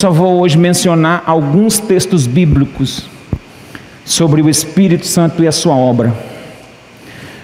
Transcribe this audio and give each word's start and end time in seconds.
Só 0.00 0.12
vou 0.12 0.38
hoje 0.38 0.56
mencionar 0.56 1.24
alguns 1.26 1.80
textos 1.80 2.24
bíblicos 2.24 3.08
sobre 4.04 4.40
o 4.40 4.48
Espírito 4.48 5.04
Santo 5.04 5.42
e 5.42 5.48
a 5.48 5.50
sua 5.50 5.74
obra. 5.74 6.14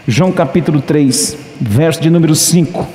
João 0.06 0.30
capítulo 0.30 0.80
3, 0.80 1.36
verso 1.60 2.00
de 2.00 2.08
número 2.08 2.32
5. 2.32 2.86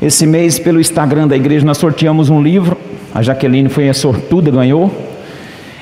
Esse 0.00 0.26
mês, 0.26 0.58
pelo 0.58 0.80
Instagram 0.80 1.28
da 1.28 1.36
igreja, 1.36 1.66
nós 1.66 1.76
sorteamos 1.76 2.30
um 2.30 2.42
livro. 2.42 2.78
A 3.14 3.20
Jaqueline 3.20 3.68
foi 3.68 3.86
a 3.90 3.92
sortuda, 3.92 4.50
ganhou. 4.50 5.13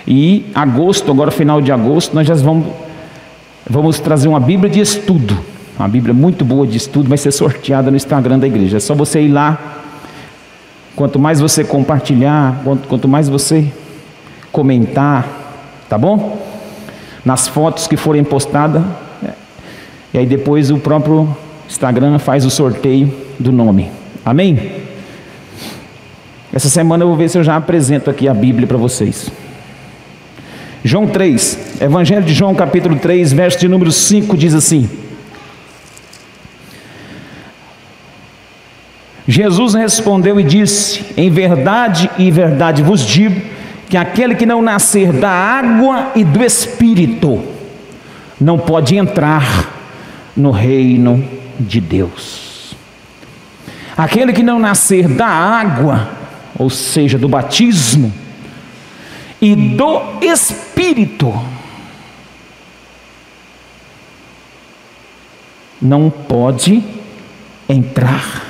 E 0.06 0.46
agosto, 0.54 1.10
agora 1.10 1.30
final 1.30 1.60
de 1.60 1.70
agosto, 1.70 2.14
nós 2.14 2.26
já 2.26 2.34
vamos, 2.34 2.66
vamos 3.68 4.00
trazer 4.00 4.28
uma 4.28 4.40
Bíblia 4.40 4.70
de 4.70 4.80
estudo. 4.80 5.38
Uma 5.78 5.88
Bíblia 5.88 6.12
muito 6.12 6.44
boa 6.44 6.66
de 6.66 6.76
estudo, 6.76 7.08
vai 7.08 7.18
ser 7.18 7.32
sorteada 7.32 7.90
no 7.90 7.96
Instagram 7.96 8.38
da 8.38 8.46
igreja. 8.46 8.76
É 8.76 8.80
só 8.80 8.94
você 8.94 9.22
ir 9.22 9.28
lá. 9.28 9.58
Quanto 10.94 11.18
mais 11.18 11.40
você 11.40 11.64
compartilhar, 11.64 12.60
quanto, 12.62 12.88
quanto 12.88 13.08
mais 13.08 13.28
você 13.28 13.72
comentar, 14.50 15.26
tá 15.88 15.96
bom? 15.96 16.38
Nas 17.24 17.48
fotos 17.48 17.86
que 17.86 17.96
forem 17.96 18.22
postadas. 18.22 18.82
E 20.12 20.18
aí 20.18 20.26
depois 20.26 20.70
o 20.70 20.78
próprio 20.78 21.34
Instagram 21.66 22.18
faz 22.18 22.44
o 22.44 22.50
sorteio 22.50 23.12
do 23.38 23.50
nome. 23.50 23.90
Amém? 24.24 24.72
Essa 26.52 26.68
semana 26.68 27.02
eu 27.02 27.08
vou 27.08 27.16
ver 27.16 27.30
se 27.30 27.38
eu 27.38 27.42
já 27.42 27.56
apresento 27.56 28.10
aqui 28.10 28.28
a 28.28 28.34
Bíblia 28.34 28.66
para 28.66 28.76
vocês. 28.76 29.30
João 30.84 31.06
3, 31.06 31.80
Evangelho 31.80 32.24
de 32.24 32.34
João, 32.34 32.54
capítulo 32.54 32.96
3, 32.96 33.32
verso 33.32 33.58
de 33.60 33.68
número 33.68 33.92
5 33.92 34.36
diz 34.36 34.52
assim: 34.52 34.90
Jesus 39.28 39.74
respondeu 39.74 40.40
e 40.40 40.42
disse: 40.42 41.04
Em 41.16 41.30
verdade 41.30 42.10
e 42.18 42.30
verdade 42.32 42.82
vos 42.82 43.06
digo 43.06 43.40
que 43.88 43.96
aquele 43.96 44.34
que 44.34 44.44
não 44.44 44.60
nascer 44.60 45.12
da 45.12 45.30
água 45.30 46.10
e 46.16 46.24
do 46.24 46.42
espírito 46.42 47.40
não 48.40 48.58
pode 48.58 48.96
entrar 48.96 49.70
no 50.36 50.50
reino 50.50 51.24
de 51.60 51.80
Deus. 51.80 52.74
Aquele 53.96 54.32
que 54.32 54.42
não 54.42 54.58
nascer 54.58 55.06
da 55.06 55.28
água, 55.28 56.08
ou 56.58 56.68
seja, 56.68 57.18
do 57.18 57.28
batismo, 57.28 58.12
e 59.42 59.56
do 59.56 60.00
Espírito. 60.22 61.34
Não 65.80 66.08
pode 66.08 66.80
entrar 67.68 68.40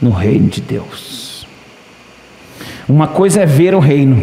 no 0.00 0.10
reino 0.10 0.48
de 0.48 0.60
Deus. 0.60 1.44
Uma 2.88 3.08
coisa 3.08 3.40
é 3.40 3.46
ver 3.46 3.74
o 3.74 3.80
reino, 3.80 4.22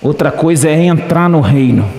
outra 0.00 0.30
coisa 0.30 0.68
é 0.68 0.84
entrar 0.84 1.28
no 1.28 1.40
reino. 1.40 1.90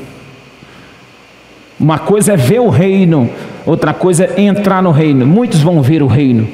Uma 1.78 2.00
coisa 2.00 2.34
é 2.34 2.38
ver 2.38 2.60
o 2.60 2.70
reino, 2.70 3.30
outra 3.66 3.94
coisa 3.94 4.24
é 4.24 4.42
entrar 4.42 4.82
no 4.82 4.92
reino. 4.92 5.28
Muitos 5.28 5.60
vão 5.60 5.82
ver 5.82 6.02
o 6.02 6.08
reino, 6.08 6.48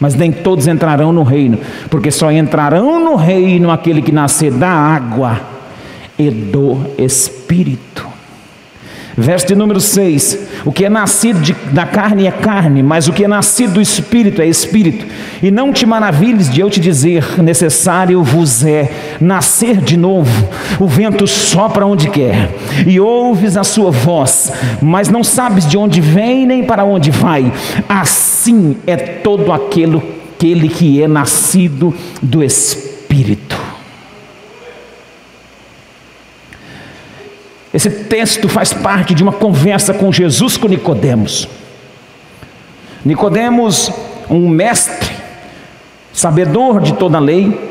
mas 0.00 0.14
nem 0.14 0.32
todos 0.32 0.66
entrarão 0.66 1.12
no 1.12 1.22
reino, 1.22 1.58
porque 1.90 2.10
só 2.10 2.32
entrarão 2.32 2.98
no 2.98 3.14
reino 3.14 3.70
aquele 3.70 4.00
que 4.00 4.10
nascer 4.10 4.50
da 4.50 4.70
água 4.70 5.38
e 6.18 6.30
do 6.30 6.78
Espírito. 6.98 8.08
Verso 9.16 9.48
de 9.48 9.54
número 9.54 9.80
6: 9.80 10.38
O 10.64 10.72
que 10.72 10.84
é 10.84 10.88
nascido 10.88 11.40
de, 11.40 11.52
da 11.72 11.84
carne 11.84 12.26
é 12.26 12.30
carne, 12.30 12.82
mas 12.82 13.06
o 13.06 13.12
que 13.12 13.24
é 13.24 13.28
nascido 13.28 13.74
do 13.74 13.80
espírito 13.80 14.40
é 14.40 14.46
espírito. 14.46 15.04
E 15.42 15.50
não 15.50 15.72
te 15.72 15.84
maravilhes 15.84 16.48
de 16.48 16.60
eu 16.60 16.70
te 16.70 16.80
dizer: 16.80 17.42
necessário 17.42 18.22
vos 18.22 18.64
é 18.64 19.09
nascer 19.20 19.76
de 19.76 19.96
novo. 19.96 20.48
O 20.78 20.86
vento 20.86 21.26
sopra 21.26 21.86
onde 21.86 22.08
quer, 22.08 22.50
e 22.86 22.98
ouves 22.98 23.56
a 23.56 23.64
sua 23.64 23.90
voz, 23.90 24.52
mas 24.80 25.08
não 25.08 25.22
sabes 25.22 25.66
de 25.66 25.76
onde 25.76 26.00
vem 26.00 26.46
nem 26.46 26.64
para 26.64 26.84
onde 26.84 27.10
vai. 27.10 27.52
Assim 27.88 28.76
é 28.86 28.96
todo 28.96 29.52
aquele, 29.52 30.02
aquele 30.34 30.68
que 30.68 31.02
é 31.02 31.06
nascido 31.06 31.94
do 32.22 32.42
espírito. 32.42 33.58
Esse 37.72 37.88
texto 37.88 38.48
faz 38.48 38.72
parte 38.72 39.14
de 39.14 39.22
uma 39.22 39.32
conversa 39.32 39.94
com 39.94 40.10
Jesus 40.10 40.56
com 40.56 40.66
Nicodemos. 40.66 41.48
Nicodemos, 43.04 43.92
um 44.28 44.48
mestre, 44.48 45.14
sabedor 46.12 46.80
de 46.80 46.94
toda 46.94 47.18
a 47.18 47.20
lei, 47.20 47.69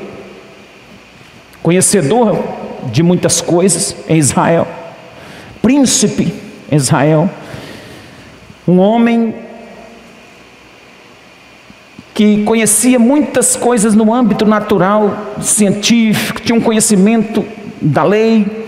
conhecedor 1.69 2.44
de 2.91 3.03
muitas 3.03 3.41
coisas 3.41 3.96
em 4.07 4.18
Israel, 4.18 4.68
príncipe 5.62 6.34
em 6.72 6.75
Israel, 6.75 7.30
um 8.68 8.80
homem 8.80 9.35
que 12.12 12.44
conhecia 12.44 12.97
muitas 12.97 13.56
coisas 13.56 13.94
no 13.94 14.12
âmbito 14.12 14.47
natural, 14.47 15.35
científico, 15.41 16.41
tinha 16.41 16.58
um 16.58 16.62
conhecimento 16.62 17.46
da 17.79 18.03
lei, 18.03 18.68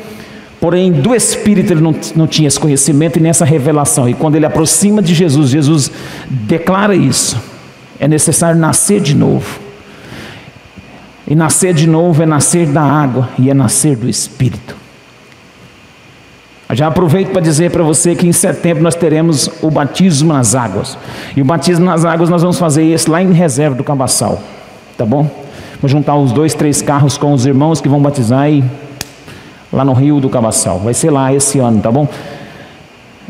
Porém, 0.60 0.92
do 0.92 1.16
Espírito 1.16 1.74
ele 1.74 1.82
não, 1.82 1.96
não 2.16 2.28
tinha 2.28 2.48
esse 2.48 2.60
conhecimento 2.60 3.18
e 3.18 3.20
nessa 3.20 3.44
revelação. 3.44 4.08
E 4.08 4.14
quando 4.14 4.36
ele 4.36 4.46
aproxima 4.46 5.02
de 5.02 5.12
Jesus, 5.16 5.50
Jesus 5.50 5.92
declara 6.30 6.96
isso. 6.96 7.36
É 8.00 8.08
necessário 8.08 8.60
nascer 8.60 9.02
de 9.02 9.16
novo. 9.16 9.61
E 11.32 11.36
nascer 11.36 11.74
de 11.74 11.88
novo 11.88 12.22
é 12.22 12.26
nascer 12.26 12.68
da 12.68 12.82
água 12.82 13.30
e 13.40 13.50
é 13.50 13.54
nascer 13.54 13.96
do 13.96 14.10
Espírito. 14.10 14.76
Já 16.72 16.88
aproveito 16.88 17.30
para 17.30 17.40
dizer 17.40 17.72
para 17.72 17.84
você 17.84 18.16
que 18.16 18.28
em 18.28 18.34
setembro 18.34 18.84
nós 18.84 18.96
teremos 18.96 19.50
o 19.62 19.72
batismo 19.72 20.34
nas 20.34 20.56
águas. 20.56 20.98
E 21.34 21.42
o 21.42 21.46
batismo 21.46 21.86
nas 21.86 22.04
águas 22.04 22.30
nós 22.30 22.42
vamos 22.42 22.60
fazer 22.60 22.84
esse 22.84 23.10
lá 23.10 23.22
em 23.22 23.32
reserva 23.32 23.78
do 23.78 23.82
Cabaçal. 23.82 24.44
Tá 24.98 25.06
bom? 25.06 25.26
Vou 25.80 25.88
juntar 25.88 26.18
os 26.18 26.34
dois, 26.34 26.54
três 26.54 26.82
carros 26.82 27.18
com 27.18 27.32
os 27.32 27.46
irmãos 27.46 27.80
que 27.80 27.88
vão 27.88 28.02
batizar 28.02 28.52
e 28.52 28.62
lá 29.72 29.86
no 29.86 29.94
Rio 29.94 30.20
do 30.20 30.28
Cabaçal. 30.28 30.80
Vai 30.80 30.94
ser 30.94 31.12
lá 31.12 31.34
esse 31.34 31.60
ano, 31.60 31.82
tá 31.82 31.90
bom? 31.90 32.10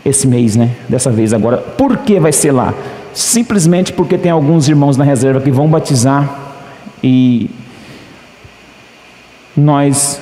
Esse 0.04 0.28
mês, 0.28 0.56
né? 0.56 0.72
Dessa 0.90 1.12
vez 1.12 1.36
agora. 1.36 1.58
Por 1.58 1.98
que 1.98 2.20
vai 2.20 2.32
ser 2.32 2.52
lá? 2.52 2.74
Simplesmente 3.14 3.94
porque 3.94 4.18
tem 4.18 4.32
alguns 4.32 4.68
irmãos 4.68 4.98
na 4.98 5.04
reserva 5.04 5.40
que 5.40 5.52
vão 5.52 5.68
batizar 5.68 6.28
e 7.04 7.48
nós 9.56 10.22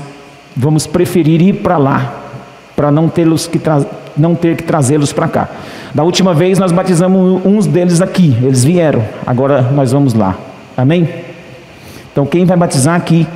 vamos 0.55 0.87
preferir 0.87 1.41
ir 1.41 1.53
para 1.53 1.77
lá 1.77 2.15
para 2.75 2.91
não 2.91 3.09
que 3.09 3.61
não 4.17 4.35
ter 4.35 4.55
que 4.55 4.63
trazê-los 4.63 5.13
para 5.13 5.27
cá. 5.27 5.49
Da 5.93 6.03
última 6.03 6.33
vez 6.33 6.59
nós 6.59 6.71
batizamos 6.71 7.41
uns 7.45 7.65
deles 7.65 8.01
aqui, 8.01 8.37
eles 8.41 8.63
vieram. 8.63 9.03
Agora 9.25 9.61
nós 9.61 9.91
vamos 9.91 10.13
lá. 10.13 10.35
Amém? 10.77 11.07
Então 12.11 12.25
quem 12.25 12.45
vai 12.45 12.57
batizar 12.57 12.95
aqui 12.95 13.27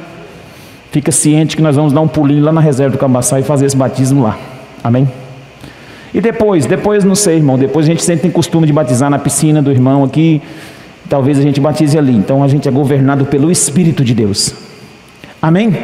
Fica 0.94 1.12
ciente 1.12 1.56
que 1.56 1.62
nós 1.64 1.76
vamos 1.76 1.92
dar 1.92 2.02
um 2.02 2.08
pulinho 2.08 2.44
lá 2.44 2.52
na 2.52 2.62
reserva 2.62 2.96
do 2.96 3.00
Cambaçá 3.00 3.40
e 3.40 3.44
fazer 3.44 3.66
esse 3.66 3.76
batismo 3.76 4.22
lá. 4.22 4.38
Amém? 4.84 5.10
E 6.14 6.22
depois, 6.22 6.68
depois 6.68 7.04
não 7.04 7.16
sei, 7.16 7.38
irmão. 7.38 7.58
Depois 7.58 7.88
a 7.88 7.90
gente 7.90 8.04
sempre 8.04 8.22
tem 8.22 8.30
costume 8.30 8.68
de 8.68 8.74
batizar 8.74 9.10
na 9.10 9.18
piscina 9.18 9.60
do 9.60 9.72
irmão 9.72 10.04
aqui. 10.04 10.40
Talvez 11.10 11.40
a 11.40 11.42
gente 11.42 11.60
batize 11.60 11.98
ali. 11.98 12.16
Então 12.16 12.44
a 12.44 12.48
gente 12.48 12.68
é 12.68 12.72
governado 12.72 13.26
pelo 13.26 13.50
Espírito 13.50 14.06
de 14.06 14.14
Deus. 14.14 14.54
Amém? 15.44 15.78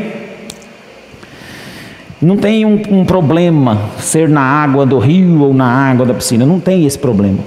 Não 2.21 2.37
tem 2.37 2.65
um, 2.65 2.81
um 2.91 3.03
problema 3.03 3.89
ser 3.97 4.29
na 4.29 4.39
água 4.39 4.85
do 4.85 4.97
rio 4.99 5.41
ou 5.41 5.53
na 5.53 5.65
água 5.65 6.05
da 6.05 6.13
piscina. 6.13 6.45
Não 6.45 6.61
tem 6.61 6.85
esse 6.85 6.97
problema. 6.97 7.39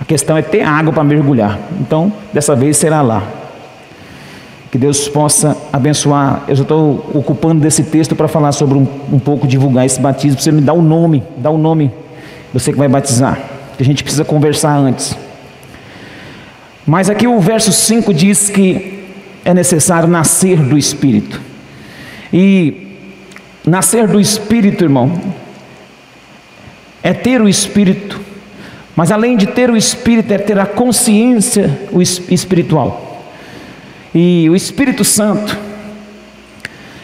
A 0.00 0.04
questão 0.04 0.36
é 0.36 0.42
ter 0.42 0.62
água 0.62 0.92
para 0.92 1.04
mergulhar. 1.04 1.56
Então, 1.80 2.12
dessa 2.32 2.56
vez 2.56 2.76
será 2.76 3.02
lá. 3.02 3.22
Que 4.68 4.76
Deus 4.76 5.08
possa 5.08 5.56
abençoar. 5.72 6.42
Eu 6.48 6.56
já 6.56 6.62
estou 6.62 7.08
ocupando 7.14 7.60
desse 7.60 7.84
texto 7.84 8.16
para 8.16 8.26
falar 8.26 8.50
sobre 8.50 8.76
um, 8.76 8.88
um, 9.12 9.20
pouco, 9.20 9.46
divulgar 9.46 9.86
esse 9.86 10.00
batismo. 10.00 10.40
Você 10.40 10.50
me 10.50 10.60
dá 10.60 10.72
o 10.72 10.80
um 10.80 10.82
nome, 10.82 11.22
dá 11.36 11.50
o 11.50 11.54
um 11.54 11.58
nome, 11.58 11.88
você 12.52 12.72
que 12.72 12.78
vai 12.78 12.88
batizar. 12.88 13.38
Que 13.76 13.82
a 13.84 13.86
gente 13.86 14.02
precisa 14.02 14.24
conversar 14.24 14.76
antes. 14.76 15.16
Mas 16.84 17.08
aqui 17.08 17.28
o 17.28 17.38
verso 17.38 17.70
5 17.70 18.12
diz 18.12 18.50
que 18.50 18.93
é 19.44 19.52
necessário 19.52 20.08
nascer 20.08 20.58
do 20.58 20.78
Espírito. 20.78 21.40
E 22.32 22.96
nascer 23.66 24.08
do 24.08 24.20
Espírito, 24.20 24.84
irmão, 24.84 25.20
é 27.02 27.12
ter 27.12 27.40
o 27.40 27.48
Espírito. 27.48 28.20
Mas 28.96 29.10
além 29.10 29.36
de 29.36 29.46
ter 29.46 29.70
o 29.70 29.76
Espírito, 29.76 30.32
é 30.32 30.38
ter 30.38 30.58
a 30.58 30.66
consciência 30.66 31.78
espiritual. 32.30 33.22
E 34.14 34.48
o 34.48 34.54
Espírito 34.54 35.04
Santo 35.04 35.58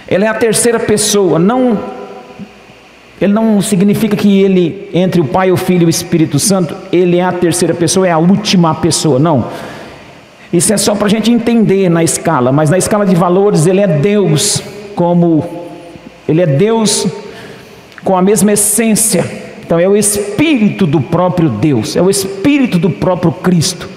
Ele 0.07 0.25
é 0.25 0.29
a 0.29 0.35
terceira 0.35 0.79
pessoa, 0.79 1.39
não 1.39 2.01
ele 3.21 3.35
não 3.35 3.61
significa 3.61 4.17
que 4.17 4.41
ele 4.41 4.89
entre 4.95 5.21
o 5.21 5.25
Pai, 5.27 5.53
o 5.53 5.57
Filho 5.57 5.83
e 5.83 5.87
o 5.87 5.91
Espírito 5.91 6.39
Santo, 6.39 6.75
ele 6.91 7.19
é 7.19 7.23
a 7.23 7.31
terceira 7.31 7.75
pessoa, 7.75 8.09
é 8.09 8.11
a 8.11 8.17
última 8.17 8.75
pessoa, 8.75 9.19
não. 9.19 9.51
Isso 10.53 10.73
é 10.73 10.77
só 10.77 10.95
para 10.95 11.07
a 11.07 11.11
gente 11.11 11.31
entender 11.31 11.89
na 11.89 12.03
escala, 12.03 12.51
mas 12.51 12.71
na 12.71 12.79
escala 12.79 13.07
de 13.07 13.15
valores 13.15 13.67
ele 13.67 13.81
é 13.81 13.87
Deus, 13.87 14.61
como 14.97 15.45
ele 16.29 16.41
é 16.41 16.47
Deus 16.47 17.07
com 18.05 18.17
a 18.17 18.23
mesma 18.23 18.53
essência. 18.53 19.25
Então 19.65 19.79
é 19.79 19.89
o 19.89 19.97
Espírito 19.97 20.87
do 20.87 21.01
próprio 21.01 21.49
Deus, 21.49 21.95
é 21.95 22.03
o 22.03 22.11
Espírito 22.11 22.79
do 22.79 22.91
próprio 22.91 23.31
Cristo. 23.31 23.89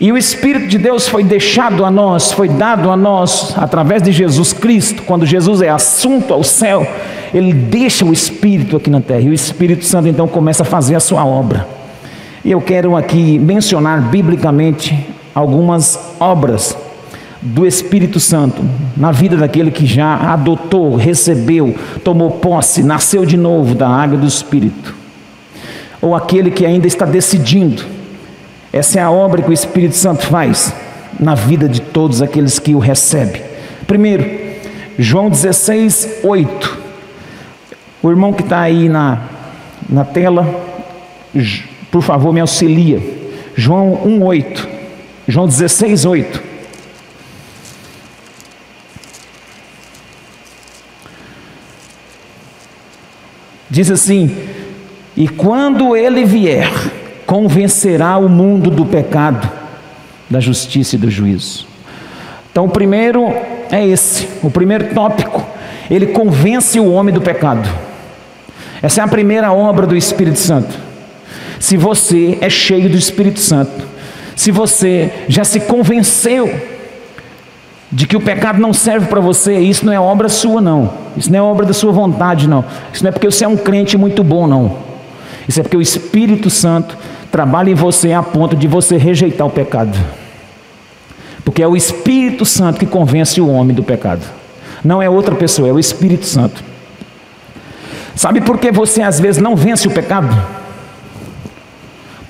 E 0.00 0.10
o 0.10 0.16
Espírito 0.16 0.66
de 0.66 0.78
Deus 0.78 1.08
foi 1.08 1.22
deixado 1.22 1.84
a 1.84 1.90
nós, 1.90 2.32
foi 2.32 2.48
dado 2.48 2.90
a 2.90 2.96
nós 2.96 3.54
através 3.56 4.02
de 4.02 4.10
Jesus 4.10 4.52
Cristo. 4.52 5.02
Quando 5.02 5.24
Jesus 5.24 5.62
é 5.62 5.68
assunto 5.68 6.34
ao 6.34 6.42
céu, 6.42 6.86
ele 7.32 7.52
deixa 7.52 8.04
o 8.04 8.12
Espírito 8.12 8.76
aqui 8.76 8.90
na 8.90 9.00
terra. 9.00 9.20
E 9.20 9.28
o 9.28 9.32
Espírito 9.32 9.84
Santo 9.84 10.08
então 10.08 10.26
começa 10.26 10.62
a 10.62 10.66
fazer 10.66 10.96
a 10.96 11.00
sua 11.00 11.24
obra. 11.24 11.68
E 12.44 12.50
eu 12.50 12.60
quero 12.60 12.96
aqui 12.96 13.38
mencionar 13.38 14.00
biblicamente 14.10 15.11
algumas 15.34 15.98
obras 16.20 16.76
do 17.40 17.66
Espírito 17.66 18.20
Santo 18.20 18.62
na 18.96 19.10
vida 19.10 19.36
daquele 19.36 19.70
que 19.70 19.84
já 19.84 20.14
adotou, 20.14 20.94
recebeu, 20.94 21.74
tomou 22.04 22.30
posse, 22.32 22.82
nasceu 22.82 23.26
de 23.26 23.36
novo 23.36 23.74
da 23.74 23.88
água 23.88 24.16
do 24.16 24.26
Espírito. 24.26 24.94
Ou 26.00 26.14
aquele 26.14 26.50
que 26.50 26.64
ainda 26.64 26.86
está 26.86 27.04
decidindo 27.04 27.84
essa 28.72 28.98
é 28.98 29.02
a 29.02 29.10
obra 29.10 29.42
que 29.42 29.50
o 29.50 29.52
Espírito 29.52 29.94
Santo 29.96 30.26
faz 30.26 30.74
na 31.20 31.34
vida 31.34 31.68
de 31.68 31.82
todos 31.82 32.22
aqueles 32.22 32.58
que 32.58 32.74
o 32.74 32.78
recebem. 32.78 33.42
Primeiro, 33.86 34.24
João 34.98 35.28
16, 35.28 36.20
8. 36.24 36.78
O 38.02 38.08
irmão 38.08 38.32
que 38.32 38.42
está 38.42 38.60
aí 38.60 38.88
na, 38.88 39.24
na 39.90 40.06
tela, 40.06 40.48
por 41.90 42.00
favor, 42.00 42.32
me 42.32 42.40
auxilia. 42.40 42.98
João 43.54 44.00
1, 44.06 44.24
8. 44.24 44.68
João 45.28 45.46
16, 45.46 46.04
8. 46.04 46.42
Diz 53.70 53.90
assim: 53.90 54.36
E 55.16 55.28
quando 55.28 55.96
ele 55.96 56.24
vier, 56.24 56.70
convencerá 57.24 58.18
o 58.18 58.28
mundo 58.28 58.68
do 58.68 58.84
pecado, 58.84 59.48
da 60.28 60.40
justiça 60.40 60.96
e 60.96 60.98
do 60.98 61.10
juízo. 61.10 61.66
Então, 62.50 62.66
o 62.66 62.68
primeiro 62.68 63.32
é 63.70 63.86
esse, 63.86 64.28
o 64.42 64.50
primeiro 64.50 64.92
tópico. 64.92 65.46
Ele 65.90 66.08
convence 66.08 66.78
o 66.78 66.90
homem 66.92 67.14
do 67.14 67.20
pecado. 67.20 67.68
Essa 68.82 69.00
é 69.00 69.04
a 69.04 69.08
primeira 69.08 69.52
obra 69.52 69.86
do 69.86 69.96
Espírito 69.96 70.38
Santo. 70.38 70.76
Se 71.60 71.76
você 71.76 72.36
é 72.40 72.50
cheio 72.50 72.90
do 72.90 72.96
Espírito 72.98 73.40
Santo, 73.40 73.91
se 74.36 74.50
você 74.50 75.12
já 75.28 75.44
se 75.44 75.60
convenceu 75.60 76.52
de 77.90 78.06
que 78.06 78.16
o 78.16 78.20
pecado 78.20 78.58
não 78.58 78.72
serve 78.72 79.06
para 79.06 79.20
você, 79.20 79.58
isso 79.58 79.84
não 79.84 79.92
é 79.92 80.00
obra 80.00 80.28
sua, 80.28 80.60
não. 80.60 80.90
Isso 81.16 81.30
não 81.30 81.38
é 81.38 81.42
obra 81.42 81.66
da 81.66 81.74
sua 81.74 81.92
vontade, 81.92 82.48
não. 82.48 82.64
Isso 82.92 83.04
não 83.04 83.10
é 83.10 83.12
porque 83.12 83.30
você 83.30 83.44
é 83.44 83.48
um 83.48 83.56
crente 83.56 83.98
muito 83.98 84.24
bom, 84.24 84.46
não. 84.46 84.76
Isso 85.46 85.60
é 85.60 85.62
porque 85.62 85.76
o 85.76 85.82
Espírito 85.82 86.48
Santo 86.48 86.96
trabalha 87.30 87.70
em 87.70 87.74
você 87.74 88.12
a 88.12 88.22
ponto 88.22 88.56
de 88.56 88.66
você 88.66 88.96
rejeitar 88.96 89.46
o 89.46 89.50
pecado. 89.50 89.98
Porque 91.44 91.62
é 91.62 91.68
o 91.68 91.76
Espírito 91.76 92.46
Santo 92.46 92.78
que 92.78 92.86
convence 92.86 93.40
o 93.40 93.48
homem 93.48 93.74
do 93.74 93.82
pecado. 93.82 94.22
Não 94.82 95.02
é 95.02 95.10
outra 95.10 95.34
pessoa, 95.34 95.68
é 95.68 95.72
o 95.72 95.78
Espírito 95.78 96.24
Santo. 96.24 96.64
Sabe 98.14 98.40
por 98.40 98.58
que 98.58 98.72
você 98.72 99.02
às 99.02 99.20
vezes 99.20 99.40
não 99.40 99.54
vence 99.54 99.86
o 99.86 99.90
pecado? 99.90 100.61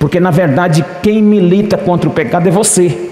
Porque 0.03 0.19
na 0.19 0.31
verdade 0.31 0.83
quem 1.01 1.23
milita 1.23 1.77
contra 1.77 2.09
o 2.09 2.11
pecado 2.11 2.45
é 2.45 2.51
você. 2.51 3.09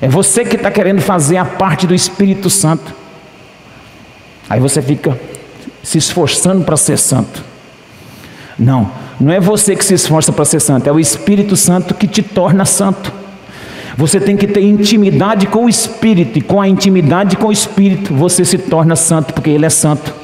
É 0.00 0.06
você 0.06 0.44
que 0.44 0.54
está 0.54 0.70
querendo 0.70 1.00
fazer 1.00 1.36
a 1.36 1.44
parte 1.44 1.84
do 1.84 1.92
Espírito 1.92 2.48
Santo. 2.48 2.94
Aí 4.48 4.60
você 4.60 4.80
fica 4.80 5.18
se 5.82 5.98
esforçando 5.98 6.64
para 6.64 6.76
ser 6.76 6.96
santo. 6.96 7.42
Não, 8.56 8.88
não 9.20 9.32
é 9.32 9.40
você 9.40 9.74
que 9.74 9.84
se 9.84 9.94
esforça 9.94 10.32
para 10.32 10.44
ser 10.44 10.60
santo, 10.60 10.88
é 10.88 10.92
o 10.92 11.00
Espírito 11.00 11.56
Santo 11.56 11.92
que 11.92 12.06
te 12.06 12.22
torna 12.22 12.64
santo. 12.64 13.12
Você 13.96 14.20
tem 14.20 14.36
que 14.36 14.46
ter 14.46 14.60
intimidade 14.60 15.48
com 15.48 15.64
o 15.64 15.68
Espírito, 15.68 16.38
e 16.38 16.40
com 16.40 16.60
a 16.60 16.68
intimidade 16.68 17.36
com 17.36 17.48
o 17.48 17.52
Espírito, 17.52 18.14
você 18.14 18.44
se 18.44 18.58
torna 18.58 18.94
santo, 18.94 19.34
porque 19.34 19.50
Ele 19.50 19.66
é 19.66 19.70
santo. 19.70 20.14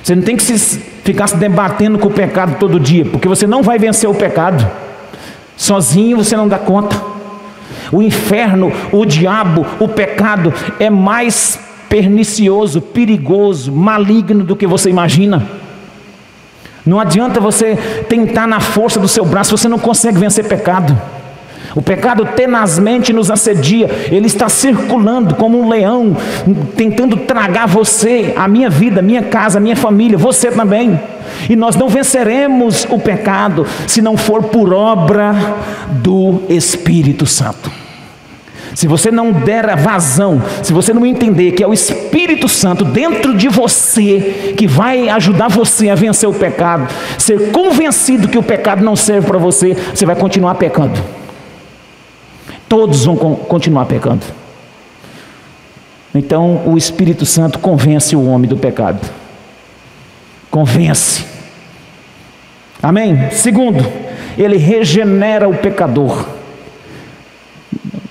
Você 0.00 0.14
não 0.14 0.22
tem 0.22 0.36
que 0.36 0.44
se, 0.44 0.95
ficar 1.06 1.28
se 1.28 1.36
debatendo 1.36 2.00
com 2.00 2.08
o 2.08 2.12
pecado 2.12 2.56
todo 2.58 2.80
dia, 2.80 3.04
porque 3.04 3.28
você 3.28 3.46
não 3.46 3.62
vai 3.62 3.78
vencer 3.78 4.10
o 4.10 4.14
pecado. 4.14 4.68
Sozinho 5.56 6.16
você 6.16 6.36
não 6.36 6.48
dá 6.48 6.58
conta. 6.58 7.00
O 7.92 8.02
inferno, 8.02 8.72
o 8.90 9.06
diabo, 9.06 9.64
o 9.78 9.86
pecado 9.86 10.52
é 10.80 10.90
mais 10.90 11.60
pernicioso, 11.88 12.80
perigoso, 12.80 13.70
maligno 13.70 14.42
do 14.42 14.56
que 14.56 14.66
você 14.66 14.90
imagina. 14.90 15.46
Não 16.84 16.98
adianta 16.98 17.38
você 17.38 17.76
tentar 18.08 18.48
na 18.48 18.58
força 18.58 18.98
do 18.98 19.06
seu 19.06 19.24
braço, 19.24 19.56
você 19.56 19.68
não 19.68 19.78
consegue 19.78 20.18
vencer 20.18 20.48
pecado. 20.48 21.00
O 21.76 21.82
pecado 21.82 22.24
tenazmente 22.34 23.12
nos 23.12 23.30
assedia, 23.30 23.90
ele 24.10 24.26
está 24.26 24.48
circulando 24.48 25.34
como 25.34 25.60
um 25.60 25.68
leão, 25.68 26.16
tentando 26.74 27.18
tragar 27.18 27.68
você, 27.68 28.32
a 28.34 28.48
minha 28.48 28.70
vida, 28.70 29.02
minha 29.02 29.22
casa, 29.22 29.60
minha 29.60 29.76
família, 29.76 30.16
você 30.16 30.50
também. 30.50 30.98
E 31.50 31.54
nós 31.54 31.76
não 31.76 31.86
venceremos 31.86 32.86
o 32.88 32.98
pecado 32.98 33.66
se 33.86 34.00
não 34.00 34.16
for 34.16 34.44
por 34.44 34.72
obra 34.72 35.34
do 35.90 36.40
Espírito 36.48 37.26
Santo. 37.26 37.70
Se 38.74 38.86
você 38.86 39.10
não 39.10 39.30
der 39.30 39.68
a 39.68 39.76
vazão, 39.76 40.42
se 40.62 40.72
você 40.72 40.94
não 40.94 41.04
entender 41.04 41.52
que 41.52 41.62
é 41.62 41.66
o 41.66 41.74
Espírito 41.74 42.48
Santo 42.48 42.86
dentro 42.86 43.34
de 43.36 43.48
você 43.48 44.54
que 44.56 44.66
vai 44.66 45.10
ajudar 45.10 45.48
você 45.48 45.90
a 45.90 45.94
vencer 45.94 46.26
o 46.26 46.32
pecado, 46.32 46.88
ser 47.18 47.50
convencido 47.50 48.28
que 48.28 48.38
o 48.38 48.42
pecado 48.42 48.82
não 48.82 48.96
serve 48.96 49.26
para 49.26 49.38
você, 49.38 49.76
você 49.94 50.06
vai 50.06 50.16
continuar 50.16 50.54
pecando. 50.54 51.25
Todos 52.68 53.04
vão 53.04 53.16
continuar 53.16 53.86
pecando. 53.86 54.24
Então 56.14 56.62
o 56.66 56.76
Espírito 56.76 57.26
Santo 57.26 57.58
convence 57.58 58.16
o 58.16 58.26
homem 58.26 58.48
do 58.48 58.56
pecado. 58.56 59.00
Convence. 60.50 61.24
Amém? 62.82 63.30
Segundo, 63.30 63.84
ele 64.38 64.56
regenera 64.56 65.48
o 65.48 65.54
pecador. 65.54 66.26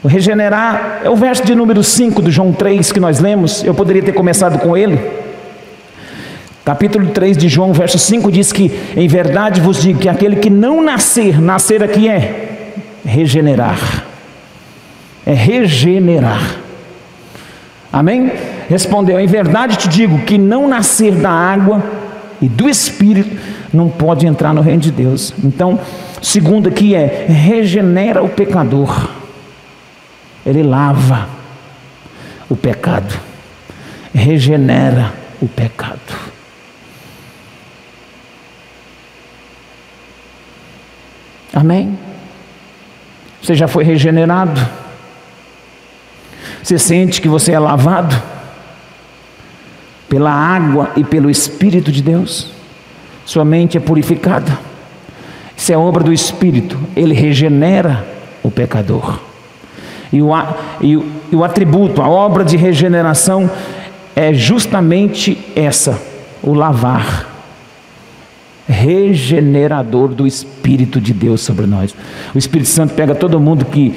Regenerar 0.06 1.02
é 1.04 1.10
o 1.10 1.16
verso 1.16 1.44
de 1.44 1.56
número 1.56 1.84
5 1.84 2.22
do 2.22 2.30
João 2.30 2.54
3 2.54 2.92
que 2.92 3.00
nós 3.00 3.20
lemos. 3.20 3.64
Eu 3.64 3.74
poderia 3.74 4.04
ter 4.04 4.14
começado 4.14 4.60
com 4.60 4.78
ele. 4.78 5.00
Capítulo 6.64 7.08
3 7.08 7.38
de 7.38 7.48
João, 7.48 7.74
verso 7.74 7.98
5 7.98 8.32
diz 8.32 8.52
que: 8.52 8.72
Em 8.96 9.08
verdade 9.08 9.62
vos 9.62 9.82
digo 9.82 10.00
que 10.00 10.10
aquele 10.10 10.36
que 10.36 10.50
não 10.50 10.84
nascer, 10.84 11.42
nascer 11.42 11.84
aqui 11.84 12.08
é 12.08 12.70
regenerar. 13.04 14.05
É 15.26 15.34
regenerar. 15.34 16.58
Amém? 17.92 18.32
Respondeu: 18.70 19.20
Em 19.20 19.28
verdade 19.28 19.78
te 19.78 19.88
digo 19.88 20.20
que 20.20 20.38
não 20.38 20.68
nascer 20.68 21.16
da 21.16 21.32
água 21.32 21.84
e 22.42 22.48
do 22.48 22.70
espírito 22.70 23.36
não 23.74 23.90
pode 23.90 24.26
entrar 24.28 24.54
no 24.54 24.62
reino 24.62 24.82
de 24.82 24.92
Deus. 24.92 25.34
Então, 25.44 25.80
segundo 26.22 26.70
aqui 26.70 26.96
é 26.96 27.26
regenera 27.28 28.22
o 28.24 28.30
pecador. 28.30 29.10
Ele 30.46 30.62
lava 30.62 31.28
o 32.50 32.56
pecado, 32.56 33.20
regenera 34.14 35.12
o 35.42 35.48
pecado. 35.48 36.00
Amém? 41.54 41.98
Você 43.42 43.56
já 43.56 43.68
foi 43.68 43.84
regenerado? 43.84 44.85
Você 46.66 46.80
sente 46.80 47.22
que 47.22 47.30
você 47.30 47.52
é 47.52 47.60
lavado 47.60 48.20
pela 50.10 50.32
água 50.32 50.90
e 50.96 51.04
pelo 51.04 51.30
Espírito 51.30 51.92
de 51.92 52.02
Deus? 52.02 52.48
Sua 53.24 53.46
mente 53.46 53.78
é 53.78 53.80
purificada. 53.80 54.58
Isso 55.56 55.72
é 55.72 55.78
obra 55.78 56.04
do 56.04 56.12
Espírito, 56.12 56.76
ele 56.96 57.14
regenera 57.14 58.04
o 58.42 58.50
pecador. 58.50 59.20
E 60.12 60.24
o, 60.24 60.32
e, 60.82 60.98
o, 60.98 61.06
e 61.32 61.36
o 61.36 61.44
atributo, 61.44 62.02
a 62.02 62.10
obra 62.10 62.44
de 62.44 62.58
regeneração 62.58 63.48
é 64.16 64.34
justamente 64.34 65.38
essa: 65.56 66.02
o 66.42 66.56
lavar 66.56 67.30
regenerador 68.68 70.08
do 70.08 70.26
Espírito 70.26 71.00
de 71.00 71.14
Deus 71.14 71.42
sobre 71.42 71.68
nós. 71.68 71.94
O 72.34 72.40
Espírito 72.40 72.70
Santo 72.70 72.96
pega 72.96 73.14
todo 73.14 73.40
mundo 73.40 73.66
que 73.66 73.96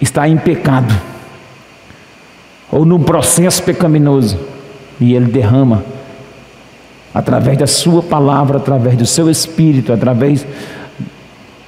está 0.00 0.28
em 0.28 0.36
pecado, 0.36 1.11
ou 2.72 2.86
num 2.86 3.02
processo 3.02 3.62
pecaminoso, 3.62 4.40
e 4.98 5.14
Ele 5.14 5.26
derrama 5.26 5.84
através 7.14 7.58
da 7.58 7.66
Sua 7.66 8.02
palavra, 8.02 8.56
através 8.56 8.96
do 8.96 9.04
Seu 9.04 9.28
Espírito, 9.28 9.92
através 9.92 10.46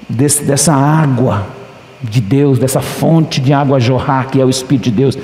desse, 0.09 0.43
dessa 0.43 0.73
água 0.73 1.47
de 2.03 2.23
Deus, 2.23 2.59
dessa 2.59 2.81
fonte 2.81 3.39
de 3.41 3.53
água 3.53 3.79
jorrar, 3.79 4.29
que 4.29 4.41
é 4.41 4.45
o 4.45 4.49
Espírito 4.49 4.85
de 4.85 4.93
Deus, 4.93 5.19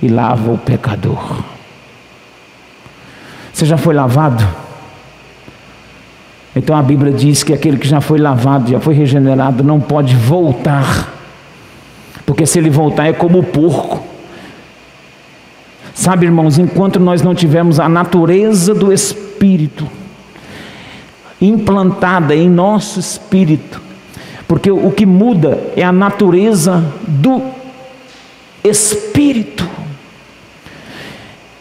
e 0.00 0.06
lava 0.06 0.52
o 0.52 0.58
pecador. 0.58 1.42
Você 3.52 3.66
já 3.66 3.76
foi 3.76 3.94
lavado? 3.94 4.46
Então 6.54 6.76
a 6.76 6.82
Bíblia 6.82 7.12
diz 7.12 7.42
que 7.42 7.52
aquele 7.52 7.76
que 7.76 7.88
já 7.88 8.00
foi 8.00 8.18
lavado, 8.18 8.70
já 8.70 8.78
foi 8.78 8.94
regenerado, 8.94 9.64
não 9.64 9.80
pode 9.80 10.14
voltar, 10.14 11.12
porque 12.24 12.46
se 12.46 12.58
ele 12.58 12.70
voltar 12.70 13.06
é 13.06 13.12
como 13.12 13.40
o 13.40 13.42
porco. 13.42 14.03
Sabe, 16.04 16.26
irmãos, 16.26 16.58
enquanto 16.58 17.00
nós 17.00 17.22
não 17.22 17.34
tivermos 17.34 17.80
a 17.80 17.88
natureza 17.88 18.74
do 18.74 18.92
Espírito 18.92 19.88
implantada 21.40 22.36
em 22.36 22.46
nosso 22.46 23.00
espírito, 23.00 23.80
porque 24.46 24.70
o 24.70 24.90
que 24.90 25.06
muda 25.06 25.58
é 25.74 25.82
a 25.82 25.90
natureza 25.90 26.84
do 27.08 27.40
Espírito. 28.62 29.66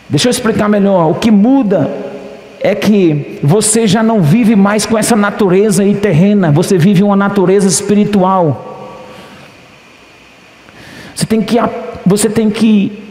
Deixa 0.09 0.27
eu 0.27 0.31
explicar 0.31 0.67
melhor. 0.67 1.09
O 1.09 1.15
que 1.15 1.31
muda 1.31 1.89
é 2.59 2.75
que 2.75 3.39
você 3.41 3.87
já 3.87 4.03
não 4.03 4.21
vive 4.21 4.57
mais 4.57 4.85
com 4.85 4.97
essa 4.97 5.15
natureza 5.15 5.83
aí 5.83 5.95
terrena, 5.95 6.51
você 6.51 6.77
vive 6.77 7.01
uma 7.01 7.15
natureza 7.15 7.69
espiritual. 7.69 8.91
Você 11.15 11.25
tem 11.25 11.41
que, 11.41 11.55
você 12.05 12.29
tem 12.29 12.49
que 12.49 13.02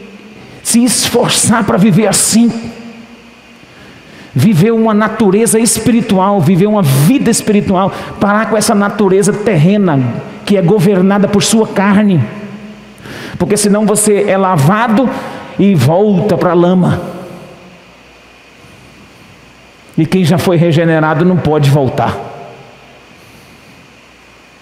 se 0.63 0.83
esforçar 0.83 1.65
para 1.65 1.77
viver 1.77 2.07
assim. 2.07 2.51
Viver 4.33 4.71
uma 4.71 4.93
natureza 4.95 5.59
espiritual, 5.59 6.41
viver 6.41 6.65
uma 6.65 6.81
vida 6.81 7.29
espiritual, 7.29 7.91
parar 8.19 8.49
com 8.49 8.57
essa 8.57 8.73
natureza 8.73 9.31
terrena 9.31 10.01
que 10.43 10.57
é 10.57 10.61
governada 10.61 11.27
por 11.27 11.43
sua 11.43 11.67
carne. 11.67 12.23
Porque 13.37 13.55
senão 13.55 13.85
você 13.85 14.23
é 14.27 14.37
lavado 14.37 15.07
e 15.59 15.75
volta 15.75 16.35
para 16.35 16.51
a 16.51 16.55
lama. 16.55 17.01
E 19.95 20.05
quem 20.05 20.25
já 20.25 20.39
foi 20.39 20.57
regenerado 20.57 21.23
não 21.23 21.37
pode 21.37 21.69
voltar. 21.69 22.17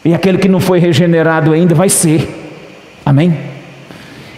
E 0.04 0.14
aquele 0.14 0.38
que 0.38 0.50
não 0.50 0.60
foi 0.60 0.80
regenerado 0.80 1.54
ainda 1.54 1.74
vai 1.74 1.88
ser. 1.88 2.28
Amém? 3.06 3.51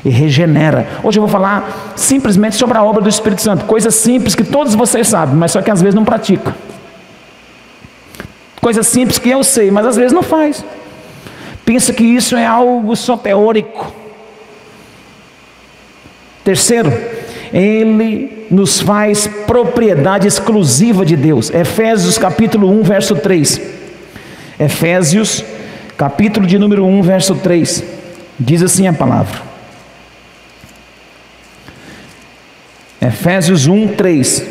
E 0.03 0.09
regenera. 0.09 0.87
Hoje 1.01 1.17
eu 1.17 1.21
vou 1.21 1.31
falar 1.31 1.93
simplesmente 1.95 2.55
sobre 2.55 2.77
a 2.77 2.83
obra 2.83 3.01
do 3.01 3.09
Espírito 3.09 3.41
Santo. 3.41 3.65
Coisas 3.65 3.95
simples 3.95 4.35
que 4.35 4.43
todos 4.43 4.75
vocês 4.75 5.07
sabem, 5.07 5.35
mas 5.35 5.51
só 5.51 5.61
que 5.61 5.71
às 5.71 5.81
vezes 5.81 5.95
não 5.95 6.03
pratica. 6.03 6.53
Coisas 8.59 8.87
simples 8.87 9.19
que 9.19 9.29
eu 9.29 9.43
sei, 9.43 9.71
mas 9.71 9.85
às 9.85 9.95
vezes 9.95 10.11
não 10.11 10.23
faz. 10.23 10.63
Pensa 11.65 11.93
que 11.93 12.03
isso 12.03 12.35
é 12.35 12.45
algo 12.45 12.95
só 12.95 13.15
teórico. 13.15 13.93
Terceiro, 16.43 16.91
ele 17.53 18.47
nos 18.51 18.81
faz 18.81 19.27
propriedade 19.47 20.27
exclusiva 20.27 21.05
de 21.05 21.15
Deus. 21.15 21.49
Efésios 21.49 22.17
capítulo 22.17 22.69
1, 22.69 22.83
verso 22.83 23.15
3. 23.15 23.61
Efésios, 24.59 25.43
capítulo 25.97 26.45
de 26.45 26.59
número 26.59 26.85
1, 26.85 27.01
verso 27.01 27.35
3. 27.35 27.83
Diz 28.39 28.61
assim 28.61 28.87
a 28.87 28.93
palavra. 28.93 29.52
Efésios 33.07 33.67
1, 33.67 33.89
3. 33.89 34.45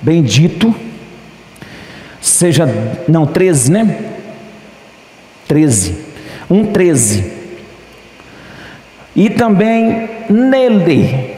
Bendito 0.00 0.74
seja, 2.20 2.66
não, 3.08 3.26
13, 3.26 3.70
né? 3.70 3.98
13. 5.46 5.96
1, 6.50 6.66
13 6.72 7.42
e 9.14 9.28
também 9.28 10.08
nele, 10.28 11.36